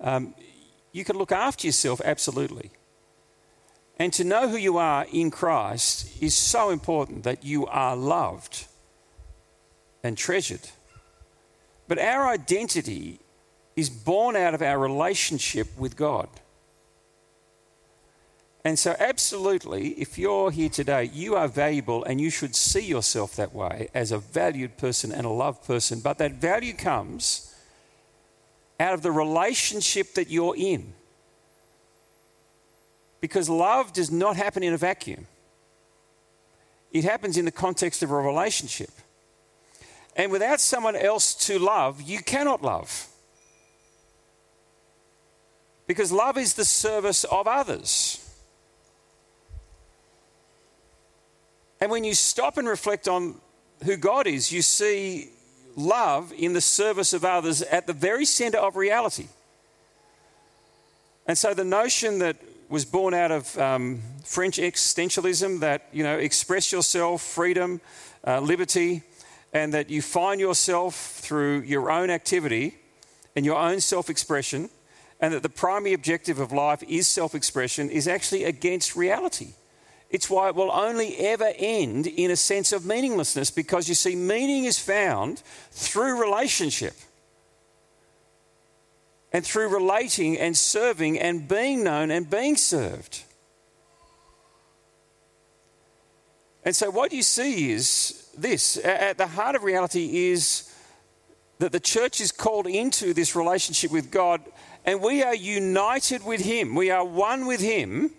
Um, 0.00 0.34
you 0.92 1.04
can 1.04 1.16
look 1.16 1.32
after 1.32 1.66
yourself, 1.66 2.00
absolutely. 2.04 2.70
And 4.00 4.14
to 4.14 4.24
know 4.24 4.48
who 4.48 4.56
you 4.56 4.78
are 4.78 5.04
in 5.12 5.30
Christ 5.30 6.22
is 6.22 6.34
so 6.34 6.70
important 6.70 7.22
that 7.24 7.44
you 7.44 7.66
are 7.66 7.94
loved 7.94 8.66
and 10.02 10.16
treasured. 10.16 10.70
But 11.86 11.98
our 11.98 12.26
identity 12.26 13.20
is 13.76 13.90
born 13.90 14.36
out 14.36 14.54
of 14.54 14.62
our 14.62 14.78
relationship 14.78 15.68
with 15.76 15.96
God. 15.96 16.30
And 18.64 18.78
so, 18.78 18.96
absolutely, 18.98 19.88
if 19.88 20.16
you're 20.16 20.50
here 20.50 20.70
today, 20.70 21.10
you 21.12 21.36
are 21.36 21.46
valuable 21.46 22.02
and 22.02 22.22
you 22.22 22.30
should 22.30 22.56
see 22.56 22.86
yourself 22.86 23.36
that 23.36 23.54
way 23.54 23.90
as 23.92 24.12
a 24.12 24.18
valued 24.18 24.78
person 24.78 25.12
and 25.12 25.26
a 25.26 25.30
loved 25.30 25.66
person. 25.66 26.00
But 26.00 26.16
that 26.18 26.40
value 26.40 26.72
comes 26.72 27.54
out 28.78 28.94
of 28.94 29.02
the 29.02 29.12
relationship 29.12 30.14
that 30.14 30.30
you're 30.30 30.56
in. 30.56 30.94
Because 33.20 33.48
love 33.48 33.92
does 33.92 34.10
not 34.10 34.36
happen 34.36 34.62
in 34.62 34.72
a 34.72 34.78
vacuum, 34.78 35.26
it 36.92 37.04
happens 37.04 37.36
in 37.36 37.44
the 37.44 37.52
context 37.52 38.02
of 38.02 38.10
a 38.10 38.16
relationship. 38.16 38.90
And 40.16 40.32
without 40.32 40.60
someone 40.60 40.96
else 40.96 41.34
to 41.46 41.58
love, 41.58 42.02
you 42.02 42.18
cannot 42.18 42.62
love. 42.62 43.06
Because 45.86 46.10
love 46.12 46.36
is 46.36 46.54
the 46.54 46.64
service 46.64 47.24
of 47.24 47.46
others. 47.46 48.26
And 51.80 51.90
when 51.90 52.04
you 52.04 52.14
stop 52.14 52.58
and 52.58 52.68
reflect 52.68 53.08
on 53.08 53.36
who 53.84 53.96
God 53.96 54.26
is, 54.26 54.52
you 54.52 54.62
see 54.62 55.30
love 55.76 56.32
in 56.36 56.52
the 56.52 56.60
service 56.60 57.12
of 57.12 57.24
others 57.24 57.62
at 57.62 57.86
the 57.86 57.92
very 57.92 58.24
center 58.24 58.58
of 58.58 58.76
reality. 58.76 59.28
And 61.26 61.38
so 61.38 61.54
the 61.54 61.64
notion 61.64 62.18
that 62.18 62.36
was 62.70 62.84
born 62.84 63.14
out 63.14 63.32
of 63.32 63.58
um, 63.58 64.00
French 64.24 64.56
existentialism 64.58 65.58
that, 65.58 65.88
you 65.92 66.04
know, 66.04 66.16
express 66.16 66.70
yourself, 66.70 67.20
freedom, 67.20 67.80
uh, 68.24 68.38
liberty, 68.38 69.02
and 69.52 69.74
that 69.74 69.90
you 69.90 70.00
find 70.00 70.40
yourself 70.40 70.94
through 70.94 71.62
your 71.62 71.90
own 71.90 72.10
activity 72.10 72.76
and 73.34 73.44
your 73.44 73.58
own 73.58 73.80
self 73.80 74.08
expression, 74.08 74.70
and 75.20 75.34
that 75.34 75.42
the 75.42 75.48
primary 75.48 75.92
objective 75.92 76.38
of 76.38 76.52
life 76.52 76.82
is 76.84 77.08
self 77.08 77.34
expression, 77.34 77.90
is 77.90 78.06
actually 78.06 78.44
against 78.44 78.94
reality. 78.94 79.54
It's 80.08 80.30
why 80.30 80.48
it 80.48 80.54
will 80.54 80.70
only 80.70 81.16
ever 81.18 81.52
end 81.56 82.06
in 82.06 82.30
a 82.30 82.36
sense 82.36 82.72
of 82.72 82.86
meaninglessness 82.86 83.50
because 83.50 83.88
you 83.88 83.94
see, 83.96 84.14
meaning 84.14 84.64
is 84.64 84.78
found 84.78 85.42
through 85.72 86.20
relationship 86.20 86.94
and 89.32 89.44
through 89.44 89.68
relating 89.68 90.38
and 90.38 90.56
serving 90.56 91.18
and 91.18 91.46
being 91.46 91.84
known 91.84 92.10
and 92.10 92.28
being 92.28 92.56
served. 92.56 93.22
And 96.64 96.74
so, 96.76 96.90
what 96.90 97.12
you 97.12 97.22
see 97.22 97.72
is 97.72 98.28
this 98.36 98.76
at 98.84 99.18
the 99.18 99.26
heart 99.26 99.56
of 99.56 99.62
reality 99.62 100.28
is 100.28 100.74
that 101.58 101.72
the 101.72 101.80
church 101.80 102.20
is 102.20 102.32
called 102.32 102.66
into 102.66 103.14
this 103.14 103.36
relationship 103.36 103.90
with 103.90 104.10
God, 104.10 104.40
and 104.84 105.00
we 105.00 105.22
are 105.22 105.34
united 105.34 106.24
with 106.24 106.40
Him. 106.40 106.74
We 106.74 106.90
are 106.90 107.04
one 107.04 107.46
with 107.46 107.60
Him. 107.60 108.10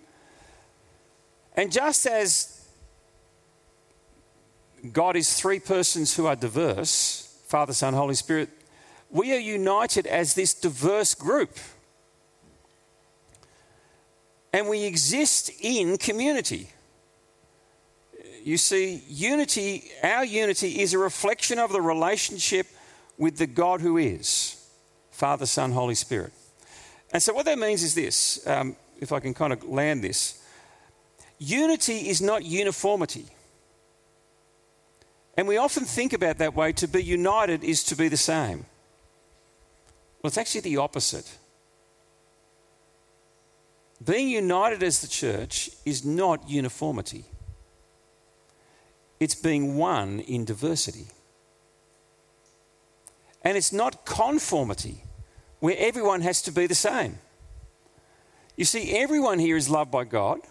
And 1.55 1.71
just 1.71 2.05
as 2.07 2.67
God 4.91 5.15
is 5.15 5.33
three 5.33 5.59
persons 5.59 6.15
who 6.15 6.25
are 6.25 6.35
diverse 6.35 7.27
Father, 7.47 7.73
Son, 7.73 7.93
Holy 7.93 8.15
Spirit 8.15 8.49
we 9.11 9.33
are 9.35 9.39
united 9.39 10.07
as 10.07 10.33
this 10.33 10.53
diverse 10.53 11.13
group. 11.13 11.57
And 14.53 14.67
we 14.67 14.83
exist 14.83 15.51
in 15.61 15.97
community. 15.97 16.69
You 18.43 18.57
see, 18.57 19.03
unity, 19.07 19.91
our 20.03 20.25
unity 20.25 20.81
is 20.81 20.93
a 20.93 20.97
reflection 20.97 21.59
of 21.59 21.71
the 21.71 21.81
relationship 21.81 22.67
with 23.17 23.37
the 23.37 23.47
God 23.47 23.81
who 23.81 23.97
is 23.97 24.57
Father, 25.11 25.45
Son, 25.45 25.71
Holy 25.71 25.95
Spirit. 25.95 26.33
And 27.13 27.21
so, 27.21 27.33
what 27.33 27.45
that 27.45 27.59
means 27.59 27.83
is 27.83 27.93
this 27.93 28.45
um, 28.47 28.75
if 28.99 29.11
I 29.11 29.19
can 29.19 29.33
kind 29.33 29.53
of 29.53 29.63
land 29.63 30.03
this 30.03 30.41
unity 31.37 32.09
is 32.09 32.21
not 32.21 32.45
uniformity. 32.45 33.25
And 35.35 35.47
we 35.47 35.57
often 35.57 35.85
think 35.85 36.13
about 36.13 36.37
that 36.37 36.53
way 36.53 36.71
to 36.73 36.87
be 36.87 37.03
united 37.03 37.63
is 37.63 37.83
to 37.85 37.95
be 37.95 38.09
the 38.09 38.17
same. 38.17 38.65
Well, 40.21 40.29
it's 40.29 40.37
actually 40.37 40.61
the 40.61 40.77
opposite. 40.77 41.37
Being 44.03 44.29
united 44.29 44.81
as 44.83 45.01
the 45.01 45.07
church 45.07 45.69
is 45.85 46.03
not 46.03 46.49
uniformity, 46.49 47.25
it's 49.19 49.35
being 49.35 49.77
one 49.77 50.19
in 50.19 50.45
diversity. 50.45 51.07
And 53.43 53.57
it's 53.57 53.73
not 53.73 54.05
conformity, 54.05 55.03
where 55.59 55.75
everyone 55.77 56.21
has 56.21 56.43
to 56.43 56.51
be 56.51 56.67
the 56.67 56.75
same. 56.75 57.17
You 58.55 58.65
see, 58.65 58.95
everyone 58.97 59.39
here 59.39 59.57
is 59.57 59.69
loved 59.69 59.89
by 59.89 60.03
God. 60.03 60.41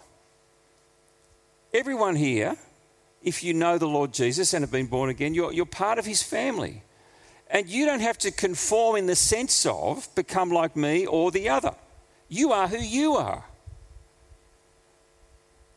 Everyone 1.73 2.17
here, 2.17 2.57
if 3.23 3.43
you 3.43 3.53
know 3.53 3.77
the 3.77 3.87
Lord 3.87 4.11
Jesus 4.11 4.53
and 4.53 4.63
have 4.63 4.71
been 4.71 4.87
born 4.87 5.09
again, 5.09 5.33
you're, 5.33 5.53
you're 5.53 5.65
part 5.65 5.99
of 5.99 6.05
his 6.05 6.21
family. 6.21 6.83
And 7.51 7.67
you 7.67 7.85
don't 7.85 7.99
have 7.99 8.17
to 8.19 8.31
conform 8.31 8.95
in 8.95 9.05
the 9.07 9.15
sense 9.15 9.65
of 9.65 10.07
become 10.15 10.49
like 10.51 10.77
me 10.77 11.05
or 11.05 11.31
the 11.31 11.49
other. 11.49 11.75
You 12.29 12.53
are 12.53 12.69
who 12.69 12.77
you 12.77 13.17
are. 13.17 13.43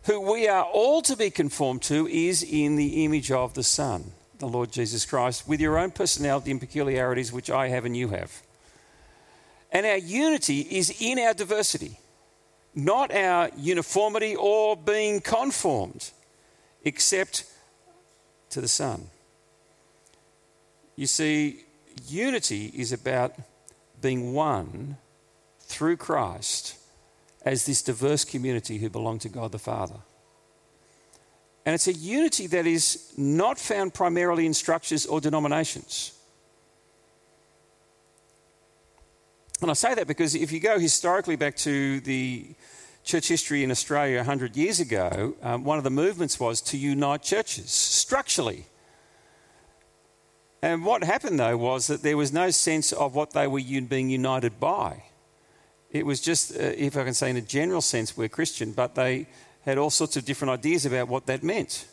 Who 0.05 0.21
we 0.21 0.47
are 0.47 0.63
all 0.65 1.03
to 1.03 1.17
be 1.17 1.31
conformed 1.31 1.83
to 1.83 2.07
is 2.07 2.45
in 2.45 2.77
the 2.77 3.05
image 3.05 3.33
of 3.33 3.55
the 3.55 3.65
Son, 3.65 4.13
the 4.39 4.47
Lord 4.47 4.71
Jesus 4.71 5.05
Christ, 5.05 5.49
with 5.49 5.61
your 5.61 5.77
own 5.77 5.91
personality 5.91 6.53
and 6.53 6.61
peculiarities, 6.61 7.33
which 7.33 7.51
I 7.51 7.69
have 7.69 7.85
and 7.85 7.97
you 7.97 8.09
have. 8.09 8.43
And 9.73 9.85
our 9.85 9.97
unity 9.97 10.61
is 10.61 10.95
in 11.01 11.19
our 11.19 11.35
diversity, 11.35 11.99
not 12.73 13.13
our 13.13 13.51
uniformity 13.57 14.37
or 14.37 14.77
being 14.77 15.21
conformed, 15.21 16.13
except 16.85 17.47
to 18.51 18.61
the 18.61 18.69
Son. 18.69 19.09
You 20.97 21.07
see, 21.07 21.65
unity 22.07 22.73
is 22.75 22.93
about 22.93 23.35
being 24.01 24.33
one 24.33 24.97
through 25.61 25.97
Christ 25.97 26.79
as 27.45 27.67
this 27.67 27.83
diverse 27.83 28.25
community 28.25 28.79
who 28.79 28.89
belong 28.89 29.19
to 29.21 29.29
God 29.29 29.53
the 29.53 29.59
Father. 29.59 30.01
And 31.67 31.75
it's 31.75 31.89
a 31.89 31.93
unity 31.93 32.47
that 32.49 32.67
is 32.67 33.13
not 33.17 33.59
found 33.59 33.95
primarily 33.95 34.47
in 34.47 34.55
structures 34.55 35.07
or 35.07 35.21
denominations. 35.21 36.13
And 39.63 39.71
I 39.71 39.75
say 39.75 39.95
that 39.95 40.07
because 40.07 40.35
if 40.35 40.53
you 40.53 40.61
go 40.61 40.79
historically 40.79 41.37
back 41.37 41.57
to 41.57 42.01
the 42.01 42.55
church 43.03 43.29
history 43.29 43.65
in 43.65 43.71
Australia 43.71 44.19
100 44.19 44.57
years 44.57 44.81
ago, 44.81 45.35
um, 45.43 45.65
one 45.65 45.79
of 45.79 45.85
the 45.85 45.91
movements 45.91 46.39
was 46.39 46.61
to 46.63 46.77
unite 46.77 47.23
churches 47.23 47.71
structurally. 47.71 48.67
And 50.65 50.83
what 50.83 51.05
happened 51.05 51.39
though 51.39 51.59
was 51.59 51.89
that 51.89 52.01
there 52.01 52.17
was 52.17 52.33
no 52.33 52.49
sense 52.49 52.95
of 52.95 53.15
what 53.15 53.33
they 53.33 53.47
were 53.47 53.61
being 53.61 54.09
united 54.09 54.59
by. 54.59 55.03
It 55.91 56.07
was 56.07 56.23
just, 56.23 56.57
uh, 56.57 56.59
if 56.59 56.97
I 56.97 57.05
can 57.05 57.13
say 57.13 57.29
in 57.29 57.37
a 57.37 57.43
general 57.43 57.83
sense, 57.83 58.17
we're 58.17 58.31
Christian, 58.31 58.73
but 58.73 58.95
they 58.95 59.27
had 59.67 59.77
all 59.77 59.91
sorts 59.91 60.17
of 60.17 60.25
different 60.25 60.53
ideas 60.53 60.87
about 60.87 61.09
what 61.09 61.27
that 61.27 61.43
meant. 61.43 61.87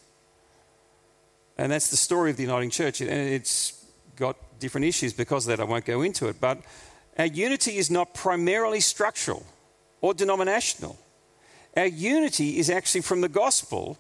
And 1.58 1.70
that's 1.70 1.90
the 1.90 1.98
story 1.98 2.32
of 2.32 2.38
the 2.38 2.44
Uniting 2.44 2.70
Church. 2.70 3.02
And 3.02 3.10
it's 3.10 3.84
got 4.16 4.38
different 4.62 4.86
issues 4.86 5.12
because 5.12 5.46
of 5.46 5.50
that. 5.50 5.62
I 5.62 5.66
won't 5.66 5.84
go 5.84 6.02
into 6.02 6.30
it. 6.30 6.40
But 6.40 6.60
our 7.18 7.26
unity 7.26 7.76
is 7.76 7.92
not 7.92 8.14
primarily 8.14 8.80
structural 8.80 9.46
or 10.00 10.14
denominational. 10.14 10.98
Our 11.76 11.88
unity 11.88 12.58
is 12.58 12.70
actually 12.70 13.02
from 13.02 13.20
the 13.20 13.28
gospel 13.28 13.98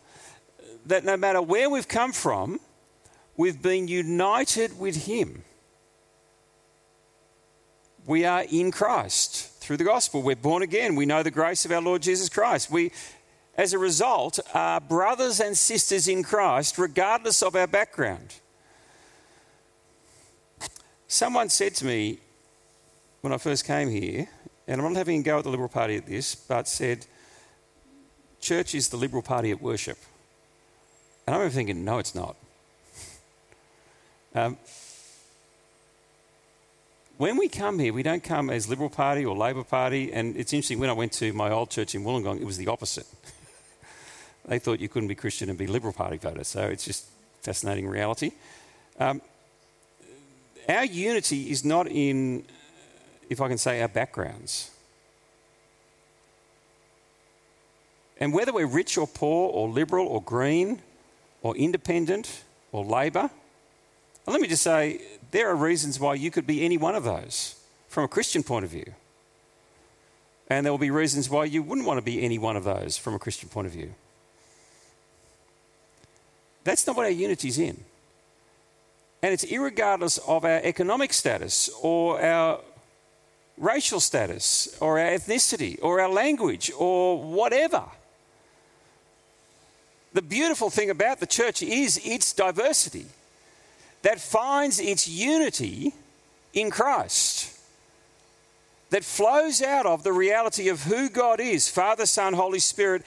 that 0.85 1.03
no 1.03 1.17
matter 1.17 1.41
where 1.41 1.69
we've 1.69 1.89
come 1.89 2.13
from, 2.13 2.61
We've 3.41 3.59
been 3.59 3.87
united 3.87 4.77
with 4.79 5.07
Him. 5.07 5.41
We 8.05 8.23
are 8.23 8.45
in 8.47 8.69
Christ 8.69 9.59
through 9.59 9.77
the 9.77 9.83
gospel. 9.83 10.21
We're 10.21 10.35
born 10.35 10.61
again. 10.61 10.95
We 10.95 11.07
know 11.07 11.23
the 11.23 11.31
grace 11.31 11.65
of 11.65 11.71
our 11.71 11.81
Lord 11.81 12.03
Jesus 12.03 12.29
Christ. 12.29 12.69
We 12.69 12.91
as 13.55 13.73
a 13.73 13.79
result, 13.79 14.39
are 14.53 14.79
brothers 14.79 15.39
and 15.39 15.57
sisters 15.57 16.07
in 16.07 16.21
Christ, 16.21 16.77
regardless 16.77 17.41
of 17.41 17.55
our 17.55 17.65
background. 17.65 18.35
Someone 21.07 21.49
said 21.49 21.73
to 21.77 21.85
me 21.85 22.19
when 23.21 23.33
I 23.33 23.39
first 23.39 23.65
came 23.65 23.89
here, 23.89 24.27
and 24.67 24.79
I'm 24.79 24.93
not 24.93 24.97
having 24.97 25.21
a 25.21 25.23
go 25.23 25.39
at 25.39 25.45
the 25.45 25.49
Liberal 25.49 25.67
Party 25.67 25.95
at 25.95 26.05
this, 26.05 26.35
but 26.35 26.67
said, 26.67 27.07
Church 28.39 28.75
is 28.75 28.89
the 28.89 28.97
Liberal 28.97 29.23
Party 29.23 29.49
at 29.49 29.63
worship. 29.63 29.97
And 31.25 31.33
I 31.33 31.39
remember 31.39 31.55
thinking, 31.55 31.83
no, 31.83 31.97
it's 31.97 32.13
not. 32.13 32.35
Um, 34.33 34.57
when 37.17 37.37
we 37.37 37.49
come 37.49 37.77
here, 37.77 37.93
we 37.93 38.01
don't 38.01 38.23
come 38.23 38.49
as 38.49 38.69
Liberal 38.69 38.89
Party 38.89 39.25
or 39.25 39.35
Labor 39.35 39.63
Party. 39.63 40.11
And 40.11 40.35
it's 40.37 40.53
interesting, 40.53 40.79
when 40.79 40.89
I 40.89 40.93
went 40.93 41.11
to 41.13 41.33
my 41.33 41.51
old 41.51 41.69
church 41.69 41.93
in 41.93 42.03
Wollongong, 42.03 42.39
it 42.39 42.45
was 42.45 42.57
the 42.57 42.67
opposite. 42.67 43.05
they 44.47 44.57
thought 44.57 44.79
you 44.79 44.89
couldn't 44.89 45.09
be 45.09 45.15
Christian 45.15 45.49
and 45.49 45.57
be 45.57 45.67
Liberal 45.67 45.93
Party 45.93 46.17
voter. 46.17 46.43
So 46.43 46.61
it's 46.61 46.85
just 46.85 47.05
fascinating 47.41 47.87
reality. 47.87 48.31
Um, 48.99 49.21
our 50.69 50.85
unity 50.85 51.51
is 51.51 51.65
not 51.65 51.87
in, 51.87 52.45
if 53.29 53.41
I 53.41 53.49
can 53.49 53.57
say, 53.57 53.81
our 53.81 53.87
backgrounds. 53.89 54.71
And 58.17 58.33
whether 58.33 58.53
we're 58.53 58.67
rich 58.67 58.97
or 58.97 59.07
poor, 59.07 59.51
or 59.51 59.67
liberal 59.67 60.07
or 60.07 60.21
green, 60.21 60.81
or 61.41 61.55
independent 61.57 62.43
or 62.71 62.85
Labor, 62.85 63.29
and 64.25 64.33
let 64.33 64.41
me 64.41 64.47
just 64.47 64.63
say, 64.63 65.01
there 65.31 65.49
are 65.49 65.55
reasons 65.55 65.99
why 65.99 66.13
you 66.13 66.29
could 66.29 66.45
be 66.45 66.63
any 66.63 66.77
one 66.77 66.95
of 66.95 67.03
those 67.03 67.55
from 67.87 68.03
a 68.03 68.07
Christian 68.07 68.43
point 68.43 68.65
of 68.65 68.71
view. 68.71 68.93
And 70.47 70.65
there 70.65 70.71
will 70.73 70.77
be 70.77 70.91
reasons 70.91 71.29
why 71.29 71.45
you 71.45 71.63
wouldn't 71.63 71.87
want 71.87 71.97
to 71.97 72.03
be 72.03 72.21
any 72.21 72.37
one 72.37 72.55
of 72.55 72.63
those 72.63 72.97
from 72.97 73.13
a 73.13 73.19
Christian 73.19 73.49
point 73.49 73.67
of 73.67 73.73
view. 73.73 73.93
That's 76.63 76.85
not 76.85 76.95
what 76.95 77.05
our 77.05 77.11
unity 77.11 77.47
is 77.47 77.57
in. 77.57 77.83
And 79.23 79.33
it's 79.33 79.49
regardless 79.51 80.17
of 80.19 80.45
our 80.45 80.59
economic 80.63 81.13
status 81.13 81.69
or 81.81 82.21
our 82.21 82.59
racial 83.57 83.99
status 83.99 84.75
or 84.79 84.99
our 84.99 85.09
ethnicity 85.11 85.79
or 85.81 86.01
our 86.01 86.09
language 86.09 86.71
or 86.77 87.21
whatever. 87.21 87.83
The 90.13 90.21
beautiful 90.21 90.69
thing 90.69 90.89
about 90.89 91.19
the 91.19 91.27
church 91.27 91.63
is 91.63 91.99
its 92.03 92.33
diversity 92.33 93.05
that 94.01 94.19
finds 94.19 94.79
its 94.79 95.07
unity 95.07 95.93
in 96.53 96.69
Christ, 96.69 97.57
that 98.89 99.03
flows 99.03 99.61
out 99.61 99.85
of 99.85 100.03
the 100.03 100.13
reality 100.13 100.69
of 100.69 100.83
who 100.83 101.09
God 101.09 101.39
is 101.39 101.69
Father, 101.69 102.05
Son, 102.05 102.33
Holy 102.33 102.59
Spirit, 102.59 103.03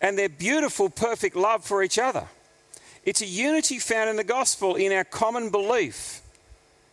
and 0.00 0.18
their 0.18 0.28
beautiful, 0.28 0.88
perfect 0.90 1.36
love 1.36 1.64
for 1.64 1.82
each 1.82 1.98
other. 1.98 2.28
It's 3.04 3.22
a 3.22 3.26
unity 3.26 3.78
found 3.78 4.10
in 4.10 4.16
the 4.16 4.24
gospel 4.24 4.74
in 4.74 4.92
our 4.92 5.04
common 5.04 5.50
belief, 5.50 6.20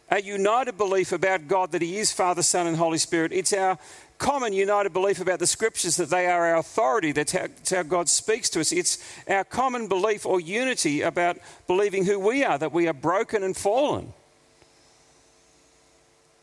a 0.10 0.22
united 0.22 0.78
belief 0.78 1.12
about 1.12 1.48
God 1.48 1.72
that 1.72 1.82
He 1.82 1.98
is 1.98 2.12
Father, 2.12 2.44
Son, 2.44 2.68
and 2.68 2.78
Holy 2.78 3.00
Spirit. 3.00 3.34
It's 3.34 3.52
our 3.54 3.78
common 4.24 4.54
united 4.54 4.94
belief 4.94 5.20
about 5.20 5.40
the 5.40 5.46
scriptures 5.46 5.98
that 5.98 6.10
they 6.10 6.28
are 6.28 6.48
our 6.48 6.56
authority. 6.56 7.12
That's 7.12 7.34
how, 7.34 7.42
that's 7.42 7.72
how, 7.72 7.84
God 7.84 8.08
speaks 8.08 8.50
to 8.52 8.62
us. 8.62 8.72
It's 8.72 8.98
our 9.28 9.44
common 9.44 9.90
belief 9.90 10.26
or 10.26 10.40
unity 10.40 11.02
about 11.02 11.40
believing 11.68 12.06
who 12.06 12.18
we 12.18 12.42
are, 12.46 12.58
that 12.58 12.72
we 12.72 12.88
are 12.88 12.94
broken 12.94 13.44
and 13.44 13.56
fallen. 13.56 14.14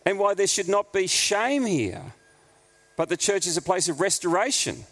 And 0.05 0.19
why 0.19 0.35
there 0.35 0.47
should 0.47 0.69
not 0.69 0.93
be 0.93 1.07
shame 1.07 1.65
here, 1.65 2.03
but 2.99 3.09
the 3.09 3.17
church 3.17 3.47
is 3.47 3.57
a 3.57 3.63
place 3.63 3.89
of 3.89 3.99
restoration 3.99 4.85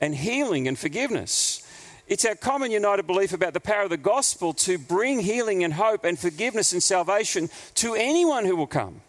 and 0.00 0.14
healing 0.14 0.66
and 0.66 0.78
forgiveness. 0.78 1.68
It's 2.08 2.24
our 2.24 2.34
common 2.34 2.70
united 2.70 3.06
belief 3.06 3.34
about 3.34 3.52
the 3.52 3.60
power 3.60 3.82
of 3.82 3.90
the 3.90 3.98
gospel 3.98 4.54
to 4.54 4.78
bring 4.78 5.20
healing 5.20 5.64
and 5.64 5.74
hope 5.74 6.04
and 6.04 6.18
forgiveness 6.18 6.72
and 6.72 6.82
salvation 6.82 7.50
to 7.74 7.94
anyone 7.94 8.46
who 8.46 8.56
will 8.56 8.66
come. 8.66 9.02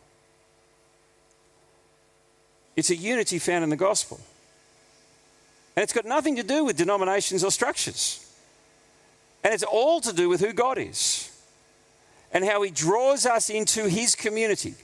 It's 2.75 2.89
a 2.89 2.95
unity 2.95 3.39
found 3.39 3.63
in 3.63 3.69
the 3.69 3.75
gospel. 3.75 4.19
And 5.75 5.83
it's 5.83 5.93
got 5.93 6.05
nothing 6.05 6.35
to 6.35 6.43
do 6.43 6.65
with 6.65 6.77
denominations 6.77 7.43
or 7.43 7.51
structures. 7.51 8.19
And 9.43 9.53
it's 9.53 9.63
all 9.63 9.99
to 10.01 10.13
do 10.13 10.29
with 10.29 10.39
who 10.39 10.53
God 10.53 10.77
is 10.77 11.29
and 12.31 12.43
how 12.43 12.61
He 12.61 12.71
draws 12.71 13.25
us 13.25 13.49
into 13.49 13.87
His 13.87 14.15
community. 14.15 14.75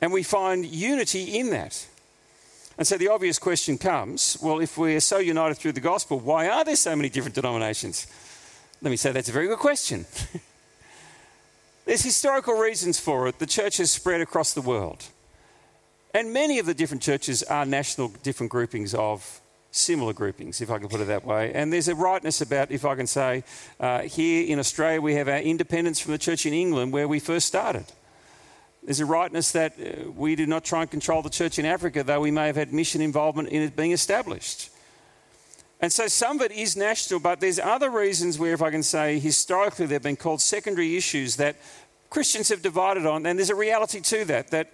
And 0.00 0.12
we 0.12 0.22
find 0.22 0.64
unity 0.64 1.38
in 1.38 1.50
that. 1.50 1.86
And 2.76 2.86
so 2.86 2.96
the 2.96 3.08
obvious 3.08 3.38
question 3.38 3.78
comes 3.78 4.38
well, 4.40 4.60
if 4.60 4.78
we're 4.78 5.00
so 5.00 5.18
united 5.18 5.56
through 5.56 5.72
the 5.72 5.80
gospel, 5.80 6.20
why 6.20 6.48
are 6.48 6.64
there 6.64 6.76
so 6.76 6.94
many 6.94 7.08
different 7.08 7.34
denominations? 7.34 8.06
Let 8.80 8.90
me 8.90 8.96
say 8.96 9.10
that's 9.10 9.28
a 9.28 9.32
very 9.32 9.48
good 9.48 9.58
question. 9.58 10.06
There's 11.84 12.02
historical 12.02 12.54
reasons 12.54 13.00
for 13.00 13.26
it. 13.28 13.38
The 13.38 13.46
church 13.46 13.78
has 13.78 13.90
spread 13.90 14.20
across 14.20 14.52
the 14.52 14.60
world. 14.60 15.06
And 16.18 16.32
many 16.32 16.58
of 16.58 16.66
the 16.66 16.74
different 16.74 17.00
churches 17.00 17.44
are 17.44 17.64
national 17.64 18.08
different 18.24 18.50
groupings 18.50 18.92
of 18.92 19.40
similar 19.70 20.12
groupings, 20.12 20.60
if 20.60 20.68
I 20.68 20.78
can 20.80 20.88
put 20.88 21.00
it 21.00 21.06
that 21.06 21.24
way. 21.24 21.52
And 21.54 21.72
there's 21.72 21.86
a 21.86 21.94
rightness 21.94 22.40
about, 22.40 22.72
if 22.72 22.84
I 22.84 22.96
can 22.96 23.06
say, 23.06 23.44
uh, 23.78 24.00
here 24.00 24.44
in 24.48 24.58
Australia, 24.58 25.00
we 25.00 25.14
have 25.14 25.28
our 25.28 25.38
independence 25.38 26.00
from 26.00 26.10
the 26.10 26.18
church 26.18 26.44
in 26.44 26.52
England 26.52 26.92
where 26.92 27.06
we 27.06 27.20
first 27.20 27.46
started. 27.46 27.84
There's 28.82 28.98
a 28.98 29.06
rightness 29.06 29.52
that 29.52 29.74
uh, 29.78 30.10
we 30.10 30.34
do 30.34 30.44
not 30.44 30.64
try 30.64 30.80
and 30.80 30.90
control 30.90 31.22
the 31.22 31.30
church 31.30 31.56
in 31.56 31.64
Africa, 31.64 32.02
though 32.02 32.20
we 32.20 32.32
may 32.32 32.48
have 32.48 32.56
had 32.56 32.72
mission 32.72 33.00
involvement 33.00 33.50
in 33.50 33.62
it 33.62 33.76
being 33.76 33.92
established. 33.92 34.70
And 35.80 35.92
so 35.92 36.08
some 36.08 36.40
of 36.40 36.50
it 36.50 36.50
is 36.50 36.76
national, 36.76 37.20
but 37.20 37.38
there's 37.38 37.60
other 37.60 37.90
reasons 37.90 38.40
where, 38.40 38.54
if 38.54 38.62
I 38.62 38.72
can 38.72 38.82
say, 38.82 39.20
historically 39.20 39.86
they've 39.86 40.02
been 40.02 40.16
called 40.16 40.40
secondary 40.40 40.96
issues 40.96 41.36
that 41.36 41.54
Christians 42.10 42.48
have 42.48 42.60
divided 42.60 43.06
on. 43.06 43.24
And 43.24 43.38
there's 43.38 43.50
a 43.50 43.54
reality 43.54 44.00
to 44.00 44.24
that, 44.24 44.50
that 44.50 44.72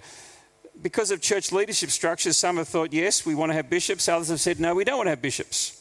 because 0.83 1.11
of 1.11 1.21
church 1.21 1.53
leadership 1.53 1.91
structures, 1.91 2.37
some 2.37 2.57
have 2.57 2.69
thought, 2.69 2.93
yes, 2.93 3.25
we 3.25 3.35
want 3.35 3.51
to 3.51 3.55
have 3.55 3.71
bishops. 3.71 4.09
Others 4.09 4.29
have 4.29 4.41
said, 4.41 4.61
no, 4.61 4.75
we 4.75 4.85
don't 4.85 4.97
want 4.97 5.07
to 5.07 5.11
have 5.11 5.23
bishops. 5.23 5.81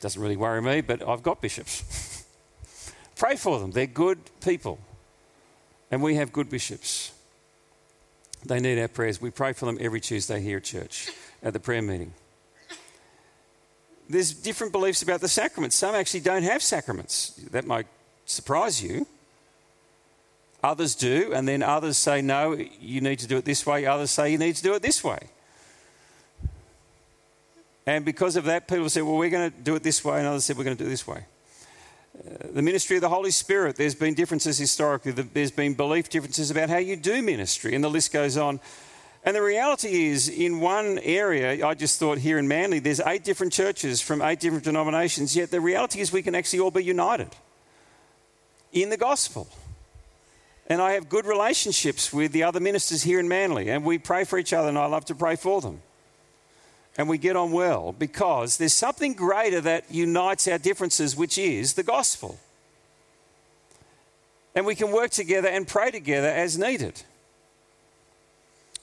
Doesn't 0.00 0.20
really 0.20 0.36
worry 0.36 0.60
me, 0.60 0.80
but 0.80 1.06
I've 1.06 1.22
got 1.22 1.40
bishops. 1.40 2.24
Pray 3.16 3.36
for 3.36 3.60
them. 3.60 3.70
They're 3.70 3.86
good 3.86 4.18
people. 4.40 4.78
And 5.90 6.02
we 6.02 6.16
have 6.16 6.32
good 6.32 6.50
bishops. 6.50 7.12
They 8.44 8.58
need 8.58 8.78
our 8.80 8.88
prayers. 8.88 9.20
We 9.20 9.30
pray 9.30 9.52
for 9.52 9.66
them 9.66 9.78
every 9.80 10.00
Tuesday 10.00 10.40
here 10.40 10.56
at 10.56 10.64
church, 10.64 11.10
at 11.42 11.52
the 11.52 11.60
prayer 11.60 11.82
meeting. 11.82 12.12
There's 14.08 14.32
different 14.32 14.72
beliefs 14.72 15.02
about 15.02 15.20
the 15.20 15.28
sacraments. 15.28 15.76
Some 15.76 15.94
actually 15.94 16.20
don't 16.20 16.42
have 16.42 16.62
sacraments. 16.62 17.34
That 17.50 17.66
might 17.66 17.86
surprise 18.26 18.82
you. 18.82 19.06
Others 20.62 20.94
do, 20.94 21.32
and 21.34 21.48
then 21.48 21.62
others 21.62 21.96
say, 21.96 22.22
no, 22.22 22.56
you 22.80 23.00
need 23.00 23.18
to 23.18 23.26
do 23.26 23.36
it 23.36 23.44
this 23.44 23.66
way. 23.66 23.84
Others 23.84 24.12
say, 24.12 24.30
you 24.30 24.38
need 24.38 24.54
to 24.54 24.62
do 24.62 24.74
it 24.74 24.82
this 24.82 25.02
way. 25.02 25.18
And 27.84 28.04
because 28.04 28.36
of 28.36 28.44
that, 28.44 28.68
people 28.68 28.88
say, 28.88 29.02
well, 29.02 29.16
we're 29.16 29.30
going 29.30 29.50
to 29.50 29.56
do 29.58 29.74
it 29.74 29.82
this 29.82 30.04
way, 30.04 30.18
and 30.18 30.26
others 30.26 30.44
said, 30.44 30.56
we're 30.56 30.64
going 30.64 30.76
to 30.76 30.84
do 30.84 30.86
it 30.86 30.90
this 30.90 31.06
way. 31.06 31.24
Uh, 32.14 32.46
the 32.52 32.62
ministry 32.62 32.96
of 32.96 33.00
the 33.00 33.08
Holy 33.08 33.32
Spirit, 33.32 33.74
there's 33.74 33.96
been 33.96 34.14
differences 34.14 34.56
historically. 34.56 35.10
There's 35.10 35.50
been 35.50 35.74
belief 35.74 36.08
differences 36.08 36.50
about 36.52 36.70
how 36.70 36.76
you 36.78 36.94
do 36.94 37.22
ministry, 37.22 37.74
and 37.74 37.82
the 37.82 37.90
list 37.90 38.12
goes 38.12 38.36
on. 38.36 38.60
And 39.24 39.34
the 39.34 39.42
reality 39.42 40.08
is, 40.08 40.28
in 40.28 40.60
one 40.60 40.98
area, 41.00 41.66
I 41.66 41.74
just 41.74 41.98
thought 41.98 42.18
here 42.18 42.38
in 42.38 42.46
Manly, 42.46 42.78
there's 42.78 43.00
eight 43.00 43.24
different 43.24 43.52
churches 43.52 44.00
from 44.00 44.22
eight 44.22 44.38
different 44.38 44.64
denominations, 44.64 45.34
yet 45.34 45.50
the 45.50 45.60
reality 45.60 46.00
is 46.00 46.12
we 46.12 46.22
can 46.22 46.34
actually 46.34 46.60
all 46.60 46.70
be 46.70 46.84
united 46.84 47.30
in 48.72 48.90
the 48.90 48.96
gospel. 48.96 49.48
And 50.68 50.80
I 50.80 50.92
have 50.92 51.08
good 51.08 51.26
relationships 51.26 52.12
with 52.12 52.32
the 52.32 52.44
other 52.44 52.60
ministers 52.60 53.02
here 53.02 53.18
in 53.18 53.28
Manly, 53.28 53.68
and 53.68 53.84
we 53.84 53.98
pray 53.98 54.24
for 54.24 54.38
each 54.38 54.52
other, 54.52 54.68
and 54.68 54.78
I 54.78 54.86
love 54.86 55.04
to 55.06 55.14
pray 55.14 55.36
for 55.36 55.60
them. 55.60 55.82
And 56.96 57.08
we 57.08 57.18
get 57.18 57.36
on 57.36 57.52
well 57.52 57.92
because 57.92 58.58
there's 58.58 58.74
something 58.74 59.14
greater 59.14 59.60
that 59.62 59.90
unites 59.90 60.46
our 60.46 60.58
differences, 60.58 61.16
which 61.16 61.38
is 61.38 61.74
the 61.74 61.82
gospel. 61.82 62.38
And 64.54 64.66
we 64.66 64.74
can 64.74 64.92
work 64.92 65.10
together 65.10 65.48
and 65.48 65.66
pray 65.66 65.90
together 65.90 66.28
as 66.28 66.58
needed. 66.58 67.02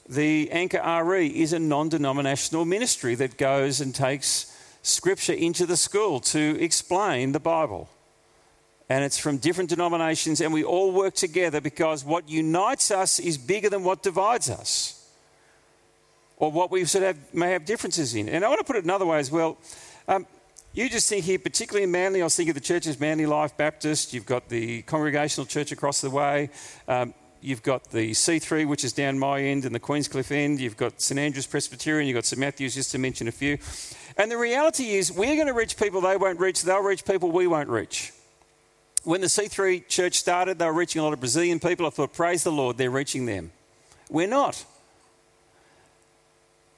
The 0.07 0.49
Anchor 0.49 0.81
RE 1.03 1.27
is 1.27 1.53
a 1.53 1.59
non 1.59 1.89
denominational 1.89 2.65
ministry 2.65 3.13
that 3.15 3.37
goes 3.37 3.79
and 3.79 3.93
takes 3.93 4.57
scripture 4.81 5.33
into 5.33 5.67
the 5.67 5.77
school 5.77 6.19
to 6.19 6.57
explain 6.59 7.31
the 7.31 7.39
Bible 7.39 7.89
and 8.89 9.03
it's 9.03 9.19
from 9.19 9.37
different 9.37 9.69
denominations, 9.69 10.41
and 10.41 10.51
we 10.51 10.63
all 10.63 10.91
work 10.91 11.13
together 11.13 11.61
because 11.61 12.03
what 12.03 12.27
unites 12.27 12.89
us 12.89 13.19
is 13.19 13.37
bigger 13.37 13.69
than 13.69 13.83
what 13.83 14.01
divides 14.01 14.49
us 14.49 14.95
or 16.37 16.51
what 16.51 16.71
we 16.71 16.83
sort 16.85 17.03
of 17.03 17.15
have 17.15 17.33
may 17.33 17.51
have 17.51 17.65
differences 17.65 18.15
in. 18.15 18.27
And 18.27 18.43
I 18.43 18.47
want 18.47 18.59
to 18.59 18.65
put 18.65 18.77
it 18.77 18.83
another 18.83 19.05
way 19.05 19.19
as 19.19 19.29
well. 19.29 19.57
Um, 20.07 20.25
you 20.73 20.89
just 20.89 21.09
think 21.09 21.25
here, 21.25 21.37
particularly 21.39 21.83
in 21.83 21.91
Manly, 21.91 22.21
I 22.21 22.23
was 22.23 22.35
thinking 22.35 22.51
of 22.51 22.55
the 22.55 22.61
churches, 22.61 22.99
Manly 22.99 23.25
Life 23.25 23.57
Baptist, 23.57 24.13
you've 24.13 24.25
got 24.25 24.49
the 24.49 24.81
Congregational 24.83 25.45
Church 25.45 25.71
across 25.71 26.01
the 26.01 26.09
way. 26.09 26.49
Um, 26.87 27.13
you've 27.41 27.63
got 27.63 27.91
the 27.91 28.11
C3, 28.11 28.67
which 28.67 28.83
is 28.83 28.93
down 28.93 29.19
my 29.19 29.41
end, 29.41 29.65
and 29.65 29.73
the 29.73 29.79
Queenscliff 29.79 30.31
end. 30.31 30.59
You've 30.59 30.77
got 30.77 31.01
St 31.01 31.19
Andrew's 31.19 31.47
Presbyterian. 31.47 32.07
You've 32.07 32.15
got 32.15 32.25
St 32.25 32.39
Matthew's, 32.39 32.75
just 32.75 32.91
to 32.91 32.97
mention 32.97 33.27
a 33.27 33.31
few. 33.31 33.57
And 34.17 34.31
the 34.31 34.37
reality 34.37 34.91
is, 34.91 35.11
we're 35.11 35.35
going 35.35 35.47
to 35.47 35.53
reach 35.53 35.75
people 35.75 36.01
they 36.01 36.17
won't 36.17 36.39
reach. 36.39 36.61
They'll 36.61 36.83
reach 36.83 37.03
people 37.03 37.31
we 37.31 37.47
won't 37.47 37.69
reach. 37.69 38.13
When 39.03 39.21
the 39.21 39.27
C3 39.27 39.87
church 39.87 40.15
started, 40.15 40.59
they 40.59 40.65
were 40.65 40.73
reaching 40.73 40.99
a 40.99 41.03
lot 41.03 41.13
of 41.13 41.19
Brazilian 41.19 41.59
people. 41.59 41.85
I 41.85 41.89
thought, 41.89 42.13
praise 42.13 42.43
the 42.43 42.51
Lord, 42.51 42.77
they're 42.77 42.89
reaching 42.89 43.25
them. 43.25 43.51
We're 44.09 44.27
not. 44.27 44.65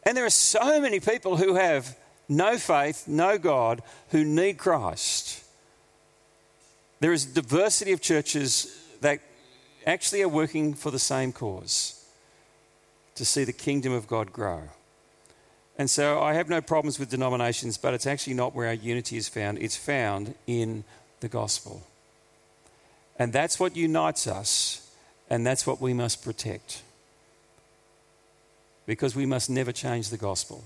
And 0.03 0.15
there 0.15 0.25
are 0.25 0.29
so 0.29 0.81
many 0.81 0.99
people 0.99 1.38
who 1.38 1.55
have 1.55 1.95
no 2.27 2.57
faith, 2.57 3.07
no 3.07 3.38
God, 3.38 3.81
who 4.10 4.23
need 4.23 4.57
Christ. 4.57 5.43
There 6.99 7.13
is 7.13 7.25
a 7.25 7.34
diversity 7.34 7.91
of 7.91 8.01
churches 8.01 8.77
that 9.01 9.19
actually 9.86 10.21
are 10.21 10.29
working 10.29 10.73
for 10.73 10.91
the 10.91 10.99
same 10.99 11.31
cause 11.31 12.05
to 13.15 13.25
see 13.25 13.43
the 13.43 13.53
kingdom 13.53 13.91
of 13.91 14.07
God 14.07 14.31
grow. 14.31 14.62
And 15.77 15.89
so 15.89 16.21
I 16.21 16.34
have 16.34 16.49
no 16.49 16.62
problems 16.62 16.99
with 16.99 17.10
denominations, 17.10 17.77
but 17.77 17.93
it's 17.93 18.05
actually 18.05 18.36
not 18.36 18.53
where 18.53 18.67
our 18.67 18.73
unity 18.73 19.17
is 19.17 19.27
found. 19.27 19.57
It's 19.57 19.75
found 19.75 20.36
in 20.45 20.84
the 21.21 21.27
gospel. 21.27 21.81
And 23.17 23.34
that's 23.34 23.60
what 23.60 23.76
unites 23.76 24.28
us, 24.28 24.91
and 25.30 25.45
that's 25.45 25.67
what 25.67 25.80
we 25.82 25.93
must 25.93 26.24
protect. 26.24 26.82
Because 28.86 29.15
we 29.15 29.26
must 29.26 29.50
never 29.50 29.71
change 29.71 30.10
the 30.10 30.17
gospel. 30.17 30.63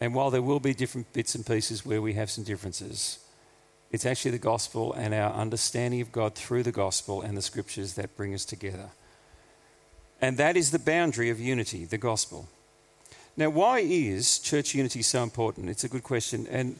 And 0.00 0.14
while 0.14 0.30
there 0.30 0.42
will 0.42 0.60
be 0.60 0.74
different 0.74 1.12
bits 1.12 1.34
and 1.34 1.44
pieces 1.46 1.84
where 1.84 2.02
we 2.02 2.14
have 2.14 2.30
some 2.30 2.44
differences, 2.44 3.18
it's 3.90 4.06
actually 4.06 4.32
the 4.32 4.38
gospel 4.38 4.92
and 4.92 5.14
our 5.14 5.32
understanding 5.32 6.00
of 6.00 6.12
God 6.12 6.34
through 6.34 6.62
the 6.62 6.72
gospel 6.72 7.22
and 7.22 7.36
the 7.36 7.42
scriptures 7.42 7.94
that 7.94 8.16
bring 8.16 8.34
us 8.34 8.44
together. 8.44 8.90
And 10.20 10.36
that 10.36 10.56
is 10.56 10.70
the 10.70 10.78
boundary 10.78 11.30
of 11.30 11.40
unity, 11.40 11.84
the 11.84 11.98
gospel. 11.98 12.48
Now, 13.36 13.50
why 13.50 13.80
is 13.80 14.40
church 14.40 14.74
unity 14.74 15.02
so 15.02 15.22
important? 15.22 15.70
It's 15.70 15.84
a 15.84 15.88
good 15.88 16.02
question. 16.02 16.46
And 16.50 16.78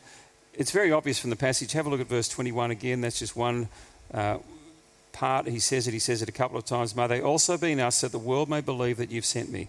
it's 0.54 0.70
very 0.70 0.92
obvious 0.92 1.18
from 1.18 1.30
the 1.30 1.36
passage. 1.36 1.72
Have 1.72 1.86
a 1.86 1.90
look 1.90 2.00
at 2.00 2.08
verse 2.08 2.28
21 2.28 2.70
again. 2.70 3.00
That's 3.00 3.18
just 3.18 3.36
one 3.36 3.68
uh, 4.12 4.38
part. 5.12 5.46
He 5.46 5.58
says 5.58 5.88
it, 5.88 5.92
he 5.92 5.98
says 5.98 6.22
it 6.22 6.28
a 6.28 6.32
couple 6.32 6.58
of 6.58 6.64
times. 6.64 6.94
May 6.94 7.06
they 7.06 7.20
also 7.20 7.56
be 7.58 7.72
in 7.72 7.80
us 7.80 8.00
that 8.00 8.12
the 8.12 8.18
world 8.18 8.48
may 8.48 8.60
believe 8.60 8.96
that 8.98 9.10
you've 9.10 9.24
sent 9.24 9.50
me. 9.50 9.68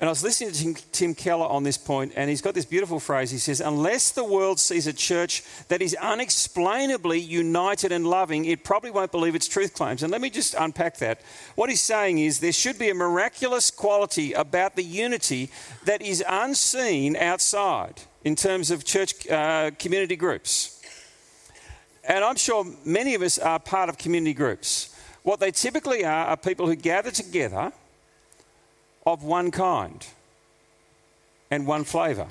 And 0.00 0.08
I 0.08 0.12
was 0.12 0.24
listening 0.24 0.74
to 0.74 0.82
Tim 0.92 1.14
Keller 1.14 1.46
on 1.46 1.62
this 1.62 1.76
point, 1.76 2.14
and 2.16 2.30
he's 2.30 2.40
got 2.40 2.54
this 2.54 2.64
beautiful 2.64 2.98
phrase. 2.98 3.30
He 3.30 3.36
says, 3.36 3.60
Unless 3.60 4.12
the 4.12 4.24
world 4.24 4.58
sees 4.58 4.86
a 4.86 4.94
church 4.94 5.42
that 5.68 5.82
is 5.82 5.94
unexplainably 5.94 7.20
united 7.20 7.92
and 7.92 8.06
loving, 8.06 8.46
it 8.46 8.64
probably 8.64 8.90
won't 8.90 9.12
believe 9.12 9.34
its 9.34 9.46
truth 9.46 9.74
claims. 9.74 10.02
And 10.02 10.10
let 10.10 10.22
me 10.22 10.30
just 10.30 10.54
unpack 10.54 10.96
that. 10.98 11.20
What 11.54 11.68
he's 11.68 11.82
saying 11.82 12.18
is 12.18 12.40
there 12.40 12.50
should 12.50 12.78
be 12.78 12.88
a 12.88 12.94
miraculous 12.94 13.70
quality 13.70 14.32
about 14.32 14.74
the 14.74 14.82
unity 14.82 15.50
that 15.84 16.00
is 16.00 16.24
unseen 16.26 17.14
outside 17.14 18.00
in 18.24 18.36
terms 18.36 18.70
of 18.70 18.84
church 18.84 19.28
uh, 19.28 19.70
community 19.78 20.16
groups. 20.16 20.82
And 22.04 22.24
I'm 22.24 22.36
sure 22.36 22.64
many 22.84 23.14
of 23.14 23.22
us 23.22 23.38
are 23.38 23.58
part 23.58 23.88
of 23.88 23.98
community 23.98 24.34
groups. 24.34 24.94
What 25.22 25.40
they 25.40 25.50
typically 25.50 26.04
are 26.04 26.26
are 26.26 26.36
people 26.36 26.66
who 26.66 26.76
gather 26.76 27.10
together 27.10 27.72
of 29.06 29.22
one 29.22 29.50
kind 29.50 30.06
and 31.50 31.66
one 31.66 31.84
flavour. 31.84 32.28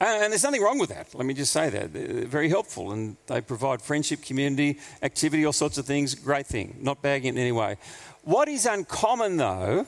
And 0.00 0.32
there's 0.32 0.44
nothing 0.44 0.62
wrong 0.62 0.78
with 0.78 0.90
that. 0.90 1.12
Let 1.12 1.26
me 1.26 1.34
just 1.34 1.52
say 1.52 1.70
that. 1.70 1.92
They're 1.92 2.24
very 2.24 2.48
helpful 2.48 2.92
and 2.92 3.16
they 3.26 3.40
provide 3.40 3.82
friendship, 3.82 4.22
community, 4.22 4.78
activity, 5.02 5.44
all 5.44 5.52
sorts 5.52 5.76
of 5.76 5.86
things. 5.86 6.14
Great 6.14 6.46
thing. 6.46 6.76
Not 6.80 7.02
bagging 7.02 7.34
in 7.34 7.38
any 7.38 7.50
way. 7.50 7.76
What 8.22 8.48
is 8.48 8.64
uncommon 8.64 9.38
though 9.38 9.86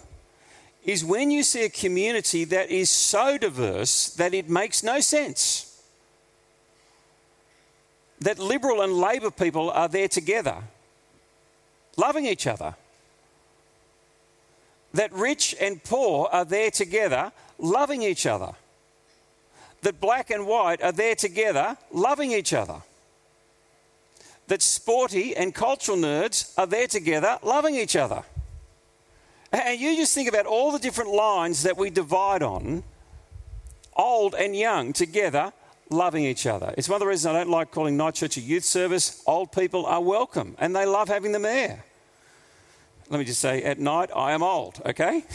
is 0.85 1.05
when 1.05 1.31
you 1.31 1.43
see 1.43 1.65
a 1.65 1.69
community 1.69 2.45
that 2.45 2.71
is 2.71 2.91
so 2.91 3.37
diverse 3.37 4.11
that 4.15 4.35
it 4.35 4.49
makes 4.49 4.83
no 4.83 5.01
sense. 5.01 5.67
That 8.21 8.39
Liberal 8.39 8.83
and 8.83 8.95
Labor 8.95 9.31
people 9.31 9.71
are 9.71 9.89
there 9.89 10.09
together, 10.09 10.57
loving 11.97 12.27
each 12.27 12.47
other 12.47 12.75
that 14.95 15.13
rich 15.13 15.55
and 15.61 15.83
poor 15.83 16.29
are 16.33 16.45
there 16.45 16.71
together, 16.71 17.33
loving 17.59 18.03
each 18.03 18.27
other. 18.27 18.53
That 19.83 20.01
black 20.01 20.31
and 20.31 20.47
white 20.47 20.83
are 20.83 20.93
there 20.93 21.15
together, 21.15 21.77
loving 21.93 22.33
each 22.33 22.53
other. 22.53 22.83
That 24.49 24.63
sporty 24.63 25.37
and 25.37 25.55
cultural 25.55 25.97
nerds 25.97 26.53
are 26.59 26.67
there 26.67 26.89
together, 26.89 27.39
loving 27.43 27.77
each 27.77 27.97
other. 27.97 28.23
And 29.53 29.81
you 29.81 29.97
just 29.97 30.15
think 30.15 30.29
about 30.29 30.47
all 30.47 30.73
the 30.73 30.79
different 30.79 31.11
lines 31.13 31.65
that 31.65 31.77
we 31.77 31.91
divide 31.91 32.43
on, 32.43 32.83
old 33.97 34.35
and 34.35 34.55
young 34.55 34.93
together, 34.93 35.53
loving 35.89 36.25
each 36.25 36.47
other. 36.47 36.73
It's 36.79 36.89
one 36.89 36.97
of 36.97 37.01
the 37.01 37.07
reasons 37.07 37.35
I 37.35 37.39
don't 37.39 37.51
like 37.51 37.71
calling 37.73 37.97
Night 37.97 38.15
Church 38.15 38.37
a 38.37 38.41
youth 38.41 38.65
service. 38.65 39.23
Old 39.27 39.51
people 39.53 39.87
are 39.87 40.01
welcome 40.01 40.55
and 40.59 40.75
they 40.75 40.87
love 40.87 41.09
having 41.09 41.33
them 41.33 41.43
there 41.43 41.85
let 43.11 43.19
me 43.19 43.25
just 43.25 43.41
say, 43.41 43.63
at 43.65 43.79
night, 43.81 44.09
I 44.15 44.33
am 44.33 44.43
old, 44.43 44.81
okay? 44.87 45.25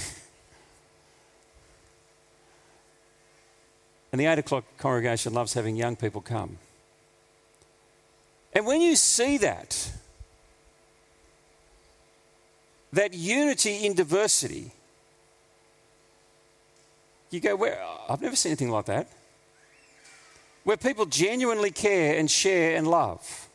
And 4.11 4.21
the 4.21 4.27
8 4.27 4.39
o'clock 4.39 4.63
congregation 4.77 5.33
loves 5.33 5.55
having 5.55 5.75
young 5.75 5.97
people 5.97 6.21
come. 6.21 6.57
And 8.53 8.65
when 8.65 8.79
you 8.79 8.95
see 8.95 9.37
that, 9.39 9.91
that 12.95 13.13
unity 13.13 13.85
in 13.85 13.93
diversity, 13.93 14.71
you 17.29 17.41
go, 17.41 17.55
well, 17.55 18.05
I've 18.09 18.21
never 18.21 18.37
seen 18.37 18.51
anything 18.51 18.71
like 18.71 18.85
that. 18.85 19.07
Where 20.63 20.77
people 20.77 21.05
genuinely 21.05 21.71
care 21.71 22.17
and 22.17 22.31
share 22.31 22.77
and 22.77 22.87
love. 22.87 23.49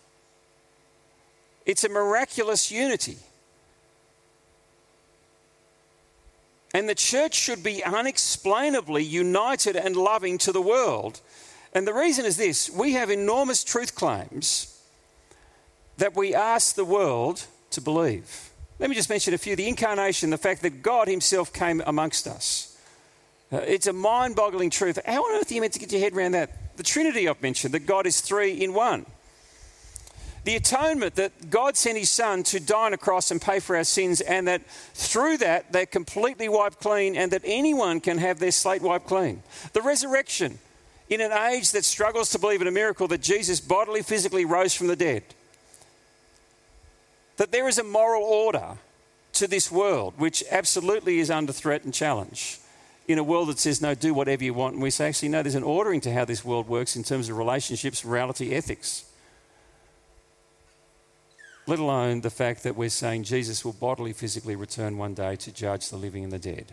It's 1.64 1.84
a 1.84 1.88
miraculous 1.88 2.70
unity. 2.70 3.16
And 6.74 6.86
the 6.86 6.94
church 6.94 7.34
should 7.34 7.62
be 7.62 7.82
unexplainably 7.82 9.02
united 9.02 9.74
and 9.74 9.96
loving 9.96 10.36
to 10.38 10.52
the 10.52 10.62
world. 10.62 11.20
And 11.72 11.86
the 11.86 11.94
reason 11.94 12.26
is 12.26 12.36
this 12.36 12.68
we 12.68 12.92
have 12.92 13.10
enormous 13.10 13.64
truth 13.64 13.94
claims 13.94 14.78
that 15.96 16.14
we 16.14 16.34
ask 16.34 16.74
the 16.74 16.84
world 16.84 17.46
to 17.70 17.80
believe. 17.80 18.49
Let 18.80 18.88
me 18.88 18.96
just 18.96 19.10
mention 19.10 19.34
a 19.34 19.38
few. 19.38 19.56
The 19.56 19.68
incarnation, 19.68 20.30
the 20.30 20.38
fact 20.38 20.62
that 20.62 20.82
God 20.82 21.06
Himself 21.06 21.52
came 21.52 21.82
amongst 21.84 22.26
us. 22.26 22.78
Uh, 23.52 23.58
it's 23.58 23.86
a 23.86 23.92
mind 23.92 24.34
boggling 24.34 24.70
truth. 24.70 24.98
How 25.04 25.22
on 25.22 25.38
earth 25.38 25.50
are 25.50 25.54
you 25.54 25.60
meant 25.60 25.74
to 25.74 25.78
get 25.78 25.92
your 25.92 26.00
head 26.00 26.14
around 26.14 26.32
that? 26.32 26.76
The 26.78 26.82
Trinity 26.82 27.28
I've 27.28 27.42
mentioned, 27.42 27.74
that 27.74 27.80
God 27.80 28.06
is 28.06 28.22
three 28.22 28.52
in 28.54 28.72
one. 28.72 29.04
The 30.44 30.56
atonement 30.56 31.16
that 31.16 31.50
God 31.50 31.76
sent 31.76 31.98
his 31.98 32.08
son 32.08 32.42
to 32.44 32.58
die 32.58 32.86
on 32.86 32.94
a 32.94 32.96
cross 32.96 33.30
and 33.30 33.42
pay 33.42 33.60
for 33.60 33.76
our 33.76 33.84
sins, 33.84 34.22
and 34.22 34.48
that 34.48 34.62
through 34.94 35.36
that 35.38 35.72
they're 35.72 35.84
completely 35.84 36.48
wiped 36.48 36.80
clean, 36.80 37.16
and 37.16 37.30
that 37.32 37.42
anyone 37.44 38.00
can 38.00 38.16
have 38.16 38.38
their 38.38 38.50
slate 38.50 38.80
wiped 38.80 39.06
clean. 39.06 39.42
The 39.74 39.82
resurrection, 39.82 40.58
in 41.10 41.20
an 41.20 41.32
age 41.32 41.72
that 41.72 41.84
struggles 41.84 42.30
to 42.30 42.38
believe 42.38 42.62
in 42.62 42.68
a 42.68 42.72
miracle 42.72 43.08
that 43.08 43.20
Jesus 43.20 43.60
bodily, 43.60 44.00
physically 44.00 44.46
rose 44.46 44.72
from 44.72 44.86
the 44.86 44.96
dead. 44.96 45.22
That 47.40 47.52
there 47.52 47.68
is 47.68 47.78
a 47.78 47.84
moral 47.84 48.22
order 48.22 48.76
to 49.32 49.46
this 49.46 49.72
world 49.72 50.12
which 50.18 50.44
absolutely 50.50 51.20
is 51.20 51.30
under 51.30 51.54
threat 51.54 51.84
and 51.84 51.94
challenge. 51.94 52.58
In 53.08 53.16
a 53.16 53.24
world 53.24 53.48
that 53.48 53.58
says, 53.58 53.80
no, 53.80 53.94
do 53.94 54.12
whatever 54.12 54.44
you 54.44 54.52
want. 54.52 54.74
And 54.74 54.82
we 54.82 54.90
say, 54.90 55.08
actually, 55.08 55.30
no, 55.30 55.42
there's 55.42 55.54
an 55.54 55.62
ordering 55.62 56.02
to 56.02 56.12
how 56.12 56.26
this 56.26 56.44
world 56.44 56.68
works 56.68 56.96
in 56.96 57.02
terms 57.02 57.30
of 57.30 57.38
relationships, 57.38 58.04
morality, 58.04 58.54
ethics 58.54 59.06
let 61.66 61.78
alone 61.78 62.22
the 62.22 62.30
fact 62.30 62.64
that 62.64 62.74
we're 62.74 62.88
saying 62.88 63.22
Jesus 63.22 63.64
will 63.64 63.72
bodily, 63.72 64.12
physically 64.12 64.56
return 64.56 64.98
one 64.98 65.14
day 65.14 65.36
to 65.36 65.52
judge 65.52 65.88
the 65.88 65.96
living 65.96 66.24
and 66.24 66.32
the 66.32 66.38
dead, 66.38 66.72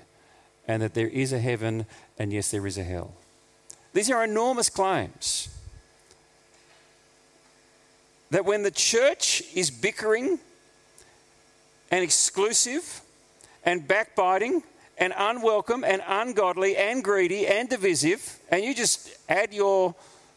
and 0.67 0.81
that 0.81 0.95
there 0.95 1.07
is 1.07 1.31
a 1.31 1.37
heaven, 1.37 1.85
and 2.17 2.33
yes, 2.33 2.49
there 2.49 2.65
is 2.65 2.79
a 2.79 2.83
hell. 2.83 3.13
These 3.93 4.09
are 4.09 4.23
enormous 4.23 4.71
claims. 4.71 5.49
That 8.31 8.43
when 8.43 8.63
the 8.63 8.71
church 8.71 9.43
is 9.53 9.69
bickering 9.69 10.39
and 11.91 12.03
exclusive 12.03 13.01
and 13.63 13.87
backbiting 13.87 14.63
and 14.97 15.13
unwelcome 15.17 15.83
and 15.83 16.01
ungodly 16.07 16.75
and 16.75 17.03
greedy 17.03 17.45
and 17.45 17.69
divisive, 17.69 18.39
and 18.49 18.63
you 18.63 18.73
just 18.73 19.09
add 19.29 19.53
your 19.53 19.93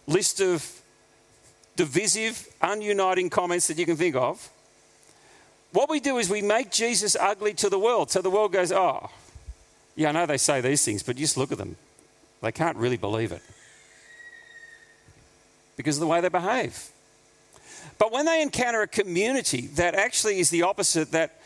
list 0.06 0.40
of 0.40 0.82
divisive, 1.76 2.46
ununiting 2.62 3.30
comments 3.30 3.68
that 3.68 3.78
you 3.78 3.86
can 3.86 3.96
think 3.96 4.14
of. 4.16 4.50
What 5.72 5.88
we 5.88 6.00
do 6.00 6.18
is 6.18 6.28
we 6.28 6.42
make 6.42 6.70
Jesus 6.70 7.16
ugly 7.18 7.54
to 7.54 7.70
the 7.70 7.78
world. 7.78 8.10
So 8.10 8.20
the 8.20 8.30
world 8.30 8.52
goes, 8.52 8.72
oh, 8.72 9.08
yeah, 9.94 10.08
I 10.08 10.12
know 10.12 10.26
they 10.26 10.36
say 10.36 10.60
these 10.60 10.84
things, 10.84 11.02
but 11.02 11.16
just 11.16 11.36
look 11.36 11.52
at 11.52 11.58
them. 11.58 11.76
They 12.42 12.52
can't 12.52 12.76
really 12.76 12.96
believe 12.96 13.32
it 13.32 13.42
because 15.76 15.96
of 15.96 16.00
the 16.00 16.06
way 16.06 16.20
they 16.20 16.28
behave. 16.28 16.90
But 17.98 18.12
when 18.12 18.26
they 18.26 18.42
encounter 18.42 18.82
a 18.82 18.88
community 18.88 19.68
that 19.74 19.94
actually 19.94 20.40
is 20.40 20.50
the 20.50 20.62
opposite, 20.62 21.10
that 21.12 21.40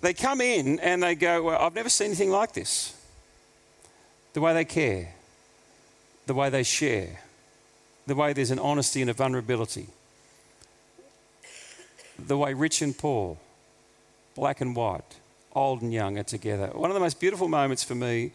they 0.00 0.14
come 0.14 0.40
in 0.40 0.78
and 0.80 1.02
they 1.02 1.14
go, 1.14 1.42
well, 1.42 1.60
I've 1.60 1.74
never 1.74 1.88
seen 1.88 2.08
anything 2.08 2.30
like 2.30 2.52
this. 2.52 2.94
The 4.34 4.40
way 4.40 4.52
they 4.52 4.64
care, 4.64 5.14
the 6.26 6.34
way 6.34 6.50
they 6.50 6.62
share, 6.62 7.20
the 8.06 8.14
way 8.14 8.32
there's 8.32 8.50
an 8.50 8.58
honesty 8.58 9.00
and 9.00 9.10
a 9.10 9.14
vulnerability, 9.14 9.86
the 12.18 12.36
way 12.36 12.54
rich 12.54 12.82
and 12.82 12.96
poor, 12.96 13.36
black 14.34 14.60
and 14.60 14.76
white, 14.76 15.16
old 15.54 15.82
and 15.82 15.92
young 15.92 16.18
are 16.18 16.24
together. 16.24 16.68
One 16.74 16.90
of 16.90 16.94
the 16.94 17.00
most 17.00 17.20
beautiful 17.20 17.48
moments 17.48 17.82
for 17.82 17.94
me 17.94 18.32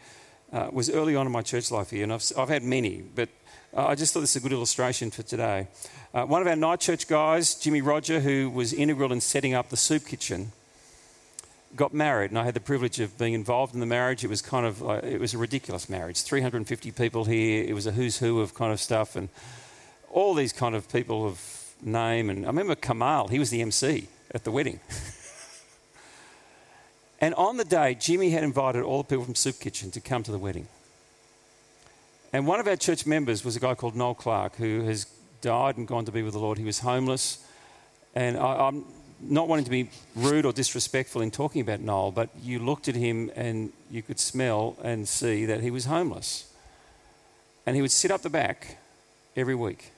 uh, 0.52 0.68
was 0.72 0.90
early 0.90 1.16
on 1.16 1.26
in 1.26 1.32
my 1.32 1.42
church 1.42 1.70
life 1.70 1.90
here, 1.90 2.02
and 2.02 2.12
I've, 2.12 2.24
I've 2.36 2.48
had 2.48 2.62
many, 2.62 3.02
but 3.14 3.28
uh, 3.76 3.86
I 3.86 3.94
just 3.94 4.12
thought 4.12 4.20
this 4.20 4.30
is 4.30 4.36
a 4.36 4.40
good 4.40 4.52
illustration 4.52 5.10
for 5.10 5.22
today. 5.22 5.68
Uh, 6.12 6.24
one 6.24 6.42
of 6.42 6.48
our 6.48 6.56
night 6.56 6.80
church 6.80 7.06
guys, 7.06 7.54
Jimmy 7.54 7.80
Roger, 7.80 8.20
who 8.20 8.50
was 8.50 8.72
integral 8.72 9.12
in 9.12 9.20
setting 9.20 9.54
up 9.54 9.68
the 9.68 9.76
soup 9.76 10.06
kitchen, 10.06 10.52
got 11.76 11.94
married, 11.94 12.30
and 12.30 12.38
I 12.38 12.44
had 12.44 12.54
the 12.54 12.60
privilege 12.60 12.98
of 12.98 13.16
being 13.16 13.32
involved 13.32 13.74
in 13.74 13.80
the 13.80 13.86
marriage. 13.86 14.24
It 14.24 14.30
was 14.30 14.42
kind 14.42 14.66
of 14.66 14.82
uh, 14.82 15.00
it 15.04 15.20
was 15.20 15.34
a 15.34 15.38
ridiculous 15.38 15.88
marriage. 15.88 16.22
350 16.22 16.90
people 16.90 17.24
here. 17.26 17.64
It 17.64 17.74
was 17.74 17.86
a 17.86 17.92
who's 17.92 18.18
who 18.18 18.40
of 18.40 18.54
kind 18.54 18.72
of 18.72 18.80
stuff, 18.80 19.14
and 19.14 19.28
all 20.10 20.34
these 20.34 20.52
kind 20.52 20.74
of 20.74 20.90
people 20.92 21.26
of 21.26 21.40
name. 21.80 22.28
And 22.28 22.44
I 22.44 22.48
remember 22.48 22.74
Kamal. 22.74 23.28
He 23.28 23.38
was 23.38 23.50
the 23.50 23.62
MC 23.62 24.08
at 24.34 24.42
the 24.44 24.50
wedding. 24.50 24.80
and 27.20 27.34
on 27.34 27.58
the 27.58 27.64
day, 27.64 27.94
Jimmy 27.94 28.30
had 28.30 28.42
invited 28.42 28.82
all 28.82 28.98
the 28.98 29.08
people 29.08 29.24
from 29.24 29.34
Soup 29.34 29.58
Kitchen 29.60 29.90
to 29.90 30.00
come 30.00 30.22
to 30.22 30.32
the 30.32 30.38
wedding. 30.38 30.68
And 32.32 32.46
one 32.46 32.60
of 32.60 32.66
our 32.66 32.76
church 32.76 33.06
members 33.06 33.44
was 33.44 33.56
a 33.56 33.60
guy 33.60 33.74
called 33.74 33.94
Noel 33.94 34.14
Clark, 34.14 34.56
who 34.56 34.82
has 34.82 35.06
died 35.42 35.76
and 35.76 35.86
gone 35.86 36.04
to 36.06 36.12
be 36.12 36.22
with 36.22 36.32
the 36.32 36.38
Lord. 36.38 36.58
He 36.58 36.64
was 36.64 36.78
homeless. 36.78 37.44
And 38.14 38.38
I, 38.38 38.68
am 38.68 38.84
not 39.20 39.48
wanting 39.48 39.64
to 39.66 39.70
be 39.70 39.90
rude 40.14 40.46
or 40.46 40.52
disrespectful 40.52 41.20
in 41.20 41.30
talking 41.30 41.60
about 41.60 41.80
Noel, 41.80 42.10
but 42.10 42.30
you 42.42 42.58
looked 42.58 42.88
at 42.88 42.94
him 42.94 43.30
and 43.34 43.72
you 43.90 44.02
could 44.02 44.18
smell 44.18 44.76
and 44.82 45.06
see 45.06 45.44
that 45.44 45.60
he 45.60 45.70
was 45.70 45.84
homeless. 45.84 46.50
And 47.66 47.76
he 47.76 47.82
would 47.82 47.90
sit 47.90 48.10
up 48.10 48.22
the 48.22 48.30
back 48.30 48.78
every 49.36 49.54
week. 49.54 49.92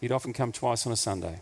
He'd 0.00 0.12
often 0.12 0.32
come 0.32 0.52
twice 0.52 0.86
on 0.86 0.92
a 0.92 0.96
Sunday. 0.96 1.40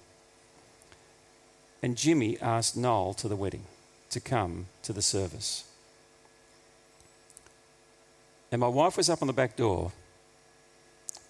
And 1.83 1.97
Jimmy 1.97 2.39
asked 2.41 2.77
Noel 2.77 3.13
to 3.15 3.29
the 3.29 3.37
wedding 3.37 3.65
to 4.11 4.21
come 4.21 4.67
to 4.83 4.93
the 4.93 5.03
service. 5.03 5.65
And 8.51 8.61
my 8.61 8.69
wife 8.69 8.97
was 8.97 9.11
up 9.11 9.21
on 9.23 9.27
the 9.27 9.35
back 9.35 9.57
door 9.57 9.93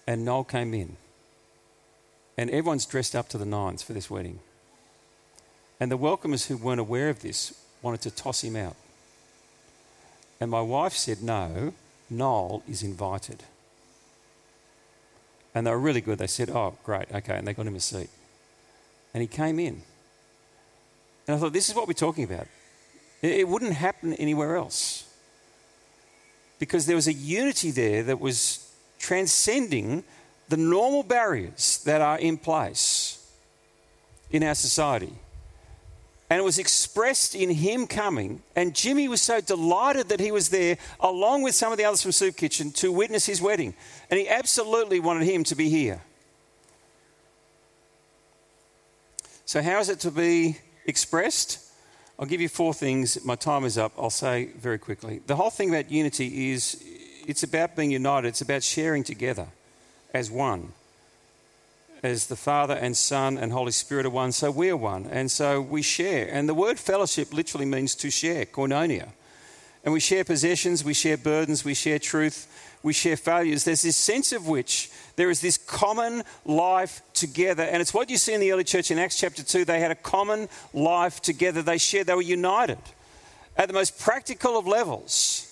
and 0.09 0.25
Noel 0.25 0.43
came 0.43 0.73
in. 0.73 0.97
And 2.35 2.49
everyone's 2.49 2.87
dressed 2.87 3.15
up 3.15 3.29
to 3.29 3.37
the 3.37 3.45
nines 3.45 3.83
for 3.83 3.93
this 3.93 4.09
wedding. 4.09 4.39
And 5.79 5.91
the 5.91 5.97
welcomers 5.99 6.47
who 6.47 6.57
weren't 6.57 6.79
aware 6.79 7.09
of 7.09 7.21
this 7.21 7.53
wanted 7.83 8.01
to 8.01 8.11
toss 8.11 8.43
him 8.43 8.55
out. 8.55 8.75
And 10.41 10.49
my 10.49 10.61
wife 10.61 10.93
said, 10.93 11.21
No, 11.21 11.73
Noel 12.09 12.63
is 12.67 12.81
invited. 12.81 13.43
And 15.53 15.67
they 15.67 15.71
were 15.71 15.79
really 15.79 16.01
good. 16.01 16.17
They 16.17 16.25
said, 16.25 16.49
Oh, 16.49 16.75
great, 16.83 17.13
okay. 17.13 17.37
And 17.37 17.47
they 17.47 17.53
got 17.53 17.67
him 17.67 17.75
a 17.75 17.79
seat. 17.79 18.09
And 19.13 19.21
he 19.21 19.27
came 19.27 19.59
in. 19.59 19.83
And 21.27 21.35
I 21.35 21.39
thought, 21.39 21.53
This 21.53 21.69
is 21.69 21.75
what 21.75 21.87
we're 21.87 21.93
talking 21.93 22.23
about. 22.23 22.47
It 23.21 23.47
wouldn't 23.47 23.73
happen 23.73 24.13
anywhere 24.13 24.55
else. 24.55 25.05
Because 26.57 26.85
there 26.85 26.95
was 26.95 27.07
a 27.07 27.13
unity 27.13 27.71
there 27.71 28.03
that 28.03 28.19
was 28.19 28.71
transcending 28.97 30.03
the 30.49 30.57
normal 30.57 31.03
barriers 31.03 31.81
that 31.85 32.01
are 32.01 32.17
in 32.17 32.37
place 32.37 33.25
in 34.31 34.43
our 34.43 34.55
society. 34.55 35.13
And 36.29 36.39
it 36.39 36.43
was 36.43 36.59
expressed 36.59 37.33
in 37.33 37.49
him 37.49 37.87
coming. 37.87 38.41
And 38.55 38.75
Jimmy 38.75 39.07
was 39.07 39.21
so 39.21 39.41
delighted 39.41 40.09
that 40.09 40.19
he 40.19 40.31
was 40.31 40.49
there, 40.49 40.77
along 40.99 41.41
with 41.41 41.55
some 41.55 41.71
of 41.71 41.77
the 41.77 41.85
others 41.85 42.03
from 42.03 42.11
Soup 42.11 42.35
Kitchen, 42.35 42.71
to 42.73 42.91
witness 42.91 43.25
his 43.25 43.41
wedding. 43.41 43.73
And 44.11 44.19
he 44.19 44.29
absolutely 44.29 44.99
wanted 44.99 45.25
him 45.25 45.43
to 45.45 45.55
be 45.55 45.69
here. 45.69 46.01
So, 49.45 49.63
how 49.63 49.79
is 49.79 49.89
it 49.89 50.01
to 50.01 50.11
be 50.11 50.59
expressed? 50.85 51.68
I'll 52.19 52.25
give 52.25 52.41
you 52.41 52.49
four 52.49 52.73
things. 52.73 53.23
My 53.23 53.35
time 53.35 53.63
is 53.63 53.77
up. 53.77 53.93
I'll 53.97 54.09
say 54.09 54.49
very 54.57 54.77
quickly. 54.77 55.21
The 55.25 55.37
whole 55.37 55.49
thing 55.49 55.69
about 55.69 55.89
unity 55.89 56.51
is 56.51 56.83
it's 57.25 57.43
about 57.43 57.77
being 57.77 57.91
united, 57.91 58.27
it's 58.27 58.41
about 58.41 58.61
sharing 58.61 59.05
together 59.05 59.47
as 60.13 60.29
one. 60.29 60.73
As 62.03 62.27
the 62.27 62.35
Father 62.35 62.73
and 62.73 62.95
Son 62.95 63.37
and 63.37 63.53
Holy 63.53 63.71
Spirit 63.71 64.05
are 64.05 64.09
one, 64.09 64.33
so 64.33 64.51
we 64.51 64.69
are 64.69 64.75
one. 64.75 65.05
And 65.05 65.31
so 65.31 65.61
we 65.61 65.81
share. 65.81 66.27
And 66.29 66.49
the 66.49 66.53
word 66.53 66.77
fellowship 66.77 67.33
literally 67.33 67.65
means 67.65 67.95
to 67.95 68.09
share, 68.09 68.45
koinonia. 68.45 69.09
And 69.85 69.93
we 69.93 70.01
share 70.01 70.25
possessions, 70.25 70.83
we 70.83 70.93
share 70.93 71.17
burdens, 71.17 71.63
we 71.63 71.73
share 71.73 71.99
truth, 71.99 72.47
we 72.83 72.93
share 72.93 73.17
failures. 73.17 73.63
There's 73.63 73.81
this 73.81 73.97
sense 73.97 74.31
of 74.31 74.47
which 74.47 74.89
there 75.15 75.29
is 75.29 75.41
this 75.41 75.57
common 75.57 76.23
life 76.45 77.01
together. 77.13 77.63
And 77.63 77.81
it's 77.81 77.93
what 77.93 78.09
you 78.09 78.17
see 78.17 78.33
in 78.33 78.39
the 78.39 78.51
early 78.51 78.63
church 78.63 78.91
in 78.91 78.99
Acts 78.99 79.19
chapter 79.19 79.43
2. 79.43 79.65
They 79.65 79.79
had 79.79 79.91
a 79.91 79.95
common 79.95 80.47
life 80.73 81.21
together. 81.21 81.61
They 81.61 81.77
shared, 81.77 82.07
they 82.07 82.15
were 82.15 82.21
united 82.21 82.79
at 83.57 83.67
the 83.67 83.73
most 83.73 83.99
practical 83.99 84.57
of 84.57 84.65
levels 84.65 85.49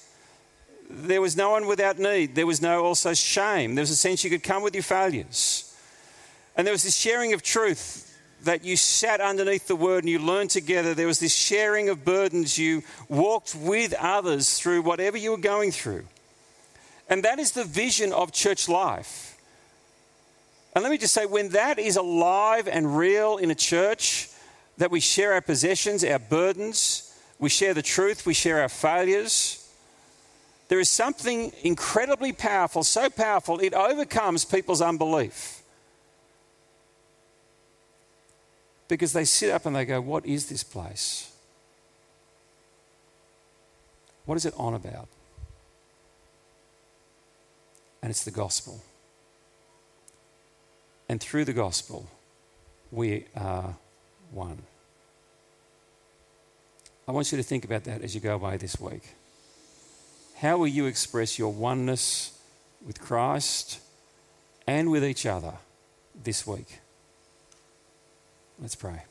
there 0.90 1.22
was 1.22 1.36
no 1.36 1.52
one 1.52 1.68
without 1.68 2.00
need. 2.00 2.36
There 2.36 2.48
was 2.48 2.62
no 2.62 2.84
also 2.84 3.14
shame. 3.14 3.76
There 3.76 3.82
was 3.82 3.90
a 3.90 3.96
sense 3.96 4.24
you 4.24 4.30
could 4.30 4.44
come 4.44 4.64
with 4.64 4.74
your 4.74 4.84
failures. 4.84 5.76
And 6.56 6.66
there 6.66 6.72
was 6.72 6.84
this 6.84 6.96
sharing 6.96 7.34
of 7.34 7.44
truth 7.44 8.04
that 8.44 8.64
you 8.64 8.78
sat 8.78 9.20
underneath 9.20 9.68
the 9.68 9.76
word 9.76 10.04
and 10.04 10.10
you 10.10 10.20
learned 10.20 10.50
together. 10.50 10.94
There 10.94 11.08
was 11.08 11.20
this 11.20 11.36
sharing 11.36 11.90
of 11.90 12.06
burdens. 12.06 12.58
You 12.58 12.84
walked 13.10 13.56
with 13.56 13.94
others 13.94 14.58
through 14.58 14.84
whatever 14.84 15.18
you 15.18 15.32
were 15.32 15.38
going 15.38 15.72
through. 15.72 16.06
And 17.10 17.24
that 17.24 17.40
is 17.40 17.52
the 17.52 17.64
vision 17.64 18.12
of 18.12 18.32
church 18.32 18.68
life. 18.68 19.38
And 20.76 20.84
let 20.84 20.92
me 20.92 20.98
just 20.98 21.14
say, 21.14 21.26
when 21.26 21.50
that 21.50 21.80
is 21.80 21.96
alive 21.96 22.68
and 22.68 22.98
real 22.98 23.38
in 23.38 23.50
a 23.50 23.56
church, 23.56 24.30
that 24.78 24.92
we 24.92 25.00
share 25.00 25.34
our 25.34 25.42
possessions, 25.42 26.04
our 26.04 26.20
burdens, 26.20 27.18
we 27.40 27.50
share 27.50 27.74
the 27.74 27.82
truth, 27.82 28.26
we 28.26 28.34
share 28.34 28.62
our 28.62 28.70
failures 28.70 29.68
there 30.68 30.80
is 30.80 30.90
something 30.90 31.54
incredibly 31.64 32.34
powerful, 32.34 32.84
so 32.84 33.10
powerful, 33.10 33.60
it 33.60 33.74
overcomes 33.74 34.44
people's 34.44 34.82
unbelief. 34.82 35.62
Because 38.88 39.14
they 39.14 39.26
sit 39.26 39.50
up 39.50 39.66
and 39.66 39.76
they 39.76 39.86
go, 39.86 40.02
What 40.02 40.26
is 40.26 40.48
this 40.48 40.64
place? 40.64 41.32
What 44.26 44.36
is 44.36 44.46
it 44.46 44.54
on 44.58 44.74
about? 44.74 45.08
And 48.02 48.10
it's 48.10 48.24
the 48.24 48.32
gospel. 48.32 48.82
And 51.10 51.22
through 51.22 51.46
the 51.46 51.54
gospel, 51.54 52.08
we 52.92 53.26
are 53.36 53.76
one. 54.32 54.64
I 57.08 57.12
want 57.12 57.32
you 57.32 57.38
to 57.38 57.44
think 57.44 57.64
about 57.64 57.86
that 57.86 58.02
as 58.02 58.14
you 58.14 58.22
go 58.22 58.36
away 58.36 58.58
this 58.58 58.80
week. 58.80 59.04
How 60.38 60.58
will 60.58 60.68
you 60.68 60.86
express 60.86 61.40
your 61.40 61.52
oneness 61.52 62.38
with 62.86 63.00
Christ 63.00 63.80
and 64.68 64.92
with 64.92 65.04
each 65.04 65.26
other 65.26 65.54
this 66.22 66.46
week? 66.46 66.80
Let's 68.60 68.76
pray. 68.76 69.04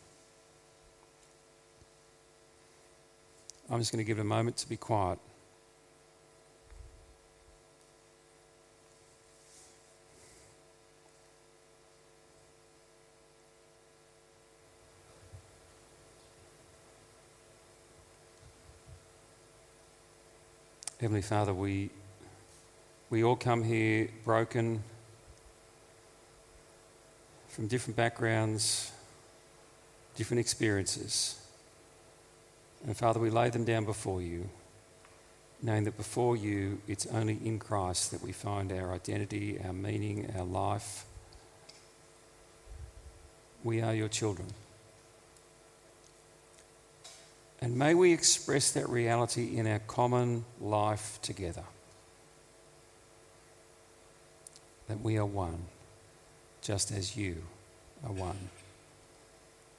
I'm 3.70 3.80
just 3.80 3.90
going 3.90 4.04
to 4.04 4.06
give 4.06 4.18
it 4.18 4.20
a 4.20 4.24
moment 4.24 4.58
to 4.58 4.68
be 4.68 4.76
quiet. 4.76 5.18
Heavenly 20.98 21.20
Father, 21.20 21.52
we, 21.52 21.90
we 23.10 23.22
all 23.22 23.36
come 23.36 23.62
here 23.62 24.08
broken 24.24 24.82
from 27.48 27.66
different 27.66 27.96
backgrounds, 27.98 28.92
different 30.14 30.40
experiences. 30.40 31.38
And 32.86 32.96
Father, 32.96 33.20
we 33.20 33.28
lay 33.28 33.50
them 33.50 33.64
down 33.64 33.84
before 33.84 34.22
you, 34.22 34.48
knowing 35.60 35.84
that 35.84 35.98
before 35.98 36.34
you, 36.34 36.80
it's 36.88 37.04
only 37.08 37.38
in 37.44 37.58
Christ 37.58 38.10
that 38.12 38.22
we 38.22 38.32
find 38.32 38.72
our 38.72 38.94
identity, 38.94 39.60
our 39.62 39.74
meaning, 39.74 40.32
our 40.34 40.46
life. 40.46 41.04
We 43.62 43.82
are 43.82 43.94
your 43.94 44.08
children. 44.08 44.48
And 47.60 47.76
may 47.76 47.94
we 47.94 48.12
express 48.12 48.70
that 48.72 48.88
reality 48.88 49.56
in 49.56 49.66
our 49.66 49.78
common 49.80 50.44
life 50.60 51.18
together. 51.22 51.64
That 54.88 55.00
we 55.00 55.16
are 55.16 55.26
one, 55.26 55.64
just 56.62 56.92
as 56.92 57.16
you 57.16 57.42
are 58.04 58.12
one. 58.12 58.50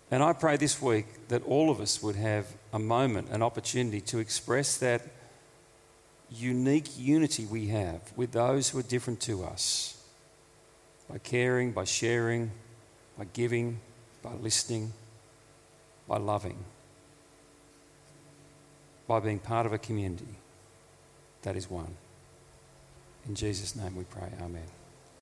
And 0.09 0.23
I 0.23 0.33
pray 0.33 0.57
this 0.57 0.81
week 0.81 1.05
that 1.27 1.43
all 1.43 1.69
of 1.69 1.79
us 1.79 2.01
would 2.01 2.15
have 2.15 2.47
a 2.73 2.79
moment, 2.79 3.29
an 3.29 3.43
opportunity 3.43 4.01
to 4.01 4.19
express 4.19 4.77
that 4.77 5.01
unique 6.29 6.97
unity 6.97 7.45
we 7.45 7.67
have 7.67 8.01
with 8.15 8.31
those 8.31 8.69
who 8.69 8.79
are 8.79 8.83
different 8.83 9.21
to 9.21 9.43
us 9.43 10.01
by 11.09 11.17
caring, 11.19 11.71
by 11.71 11.83
sharing, 11.83 12.51
by 13.17 13.25
giving, 13.33 13.79
by 14.21 14.33
listening, 14.33 14.91
by 16.07 16.17
loving, 16.17 16.57
by 19.07 19.19
being 19.19 19.39
part 19.39 19.65
of 19.65 19.73
a 19.73 19.77
community 19.77 20.35
that 21.43 21.55
is 21.55 21.69
one. 21.69 21.95
In 23.27 23.35
Jesus' 23.35 23.75
name 23.75 23.95
we 23.95 24.03
pray. 24.03 24.29
Amen. 24.41 24.63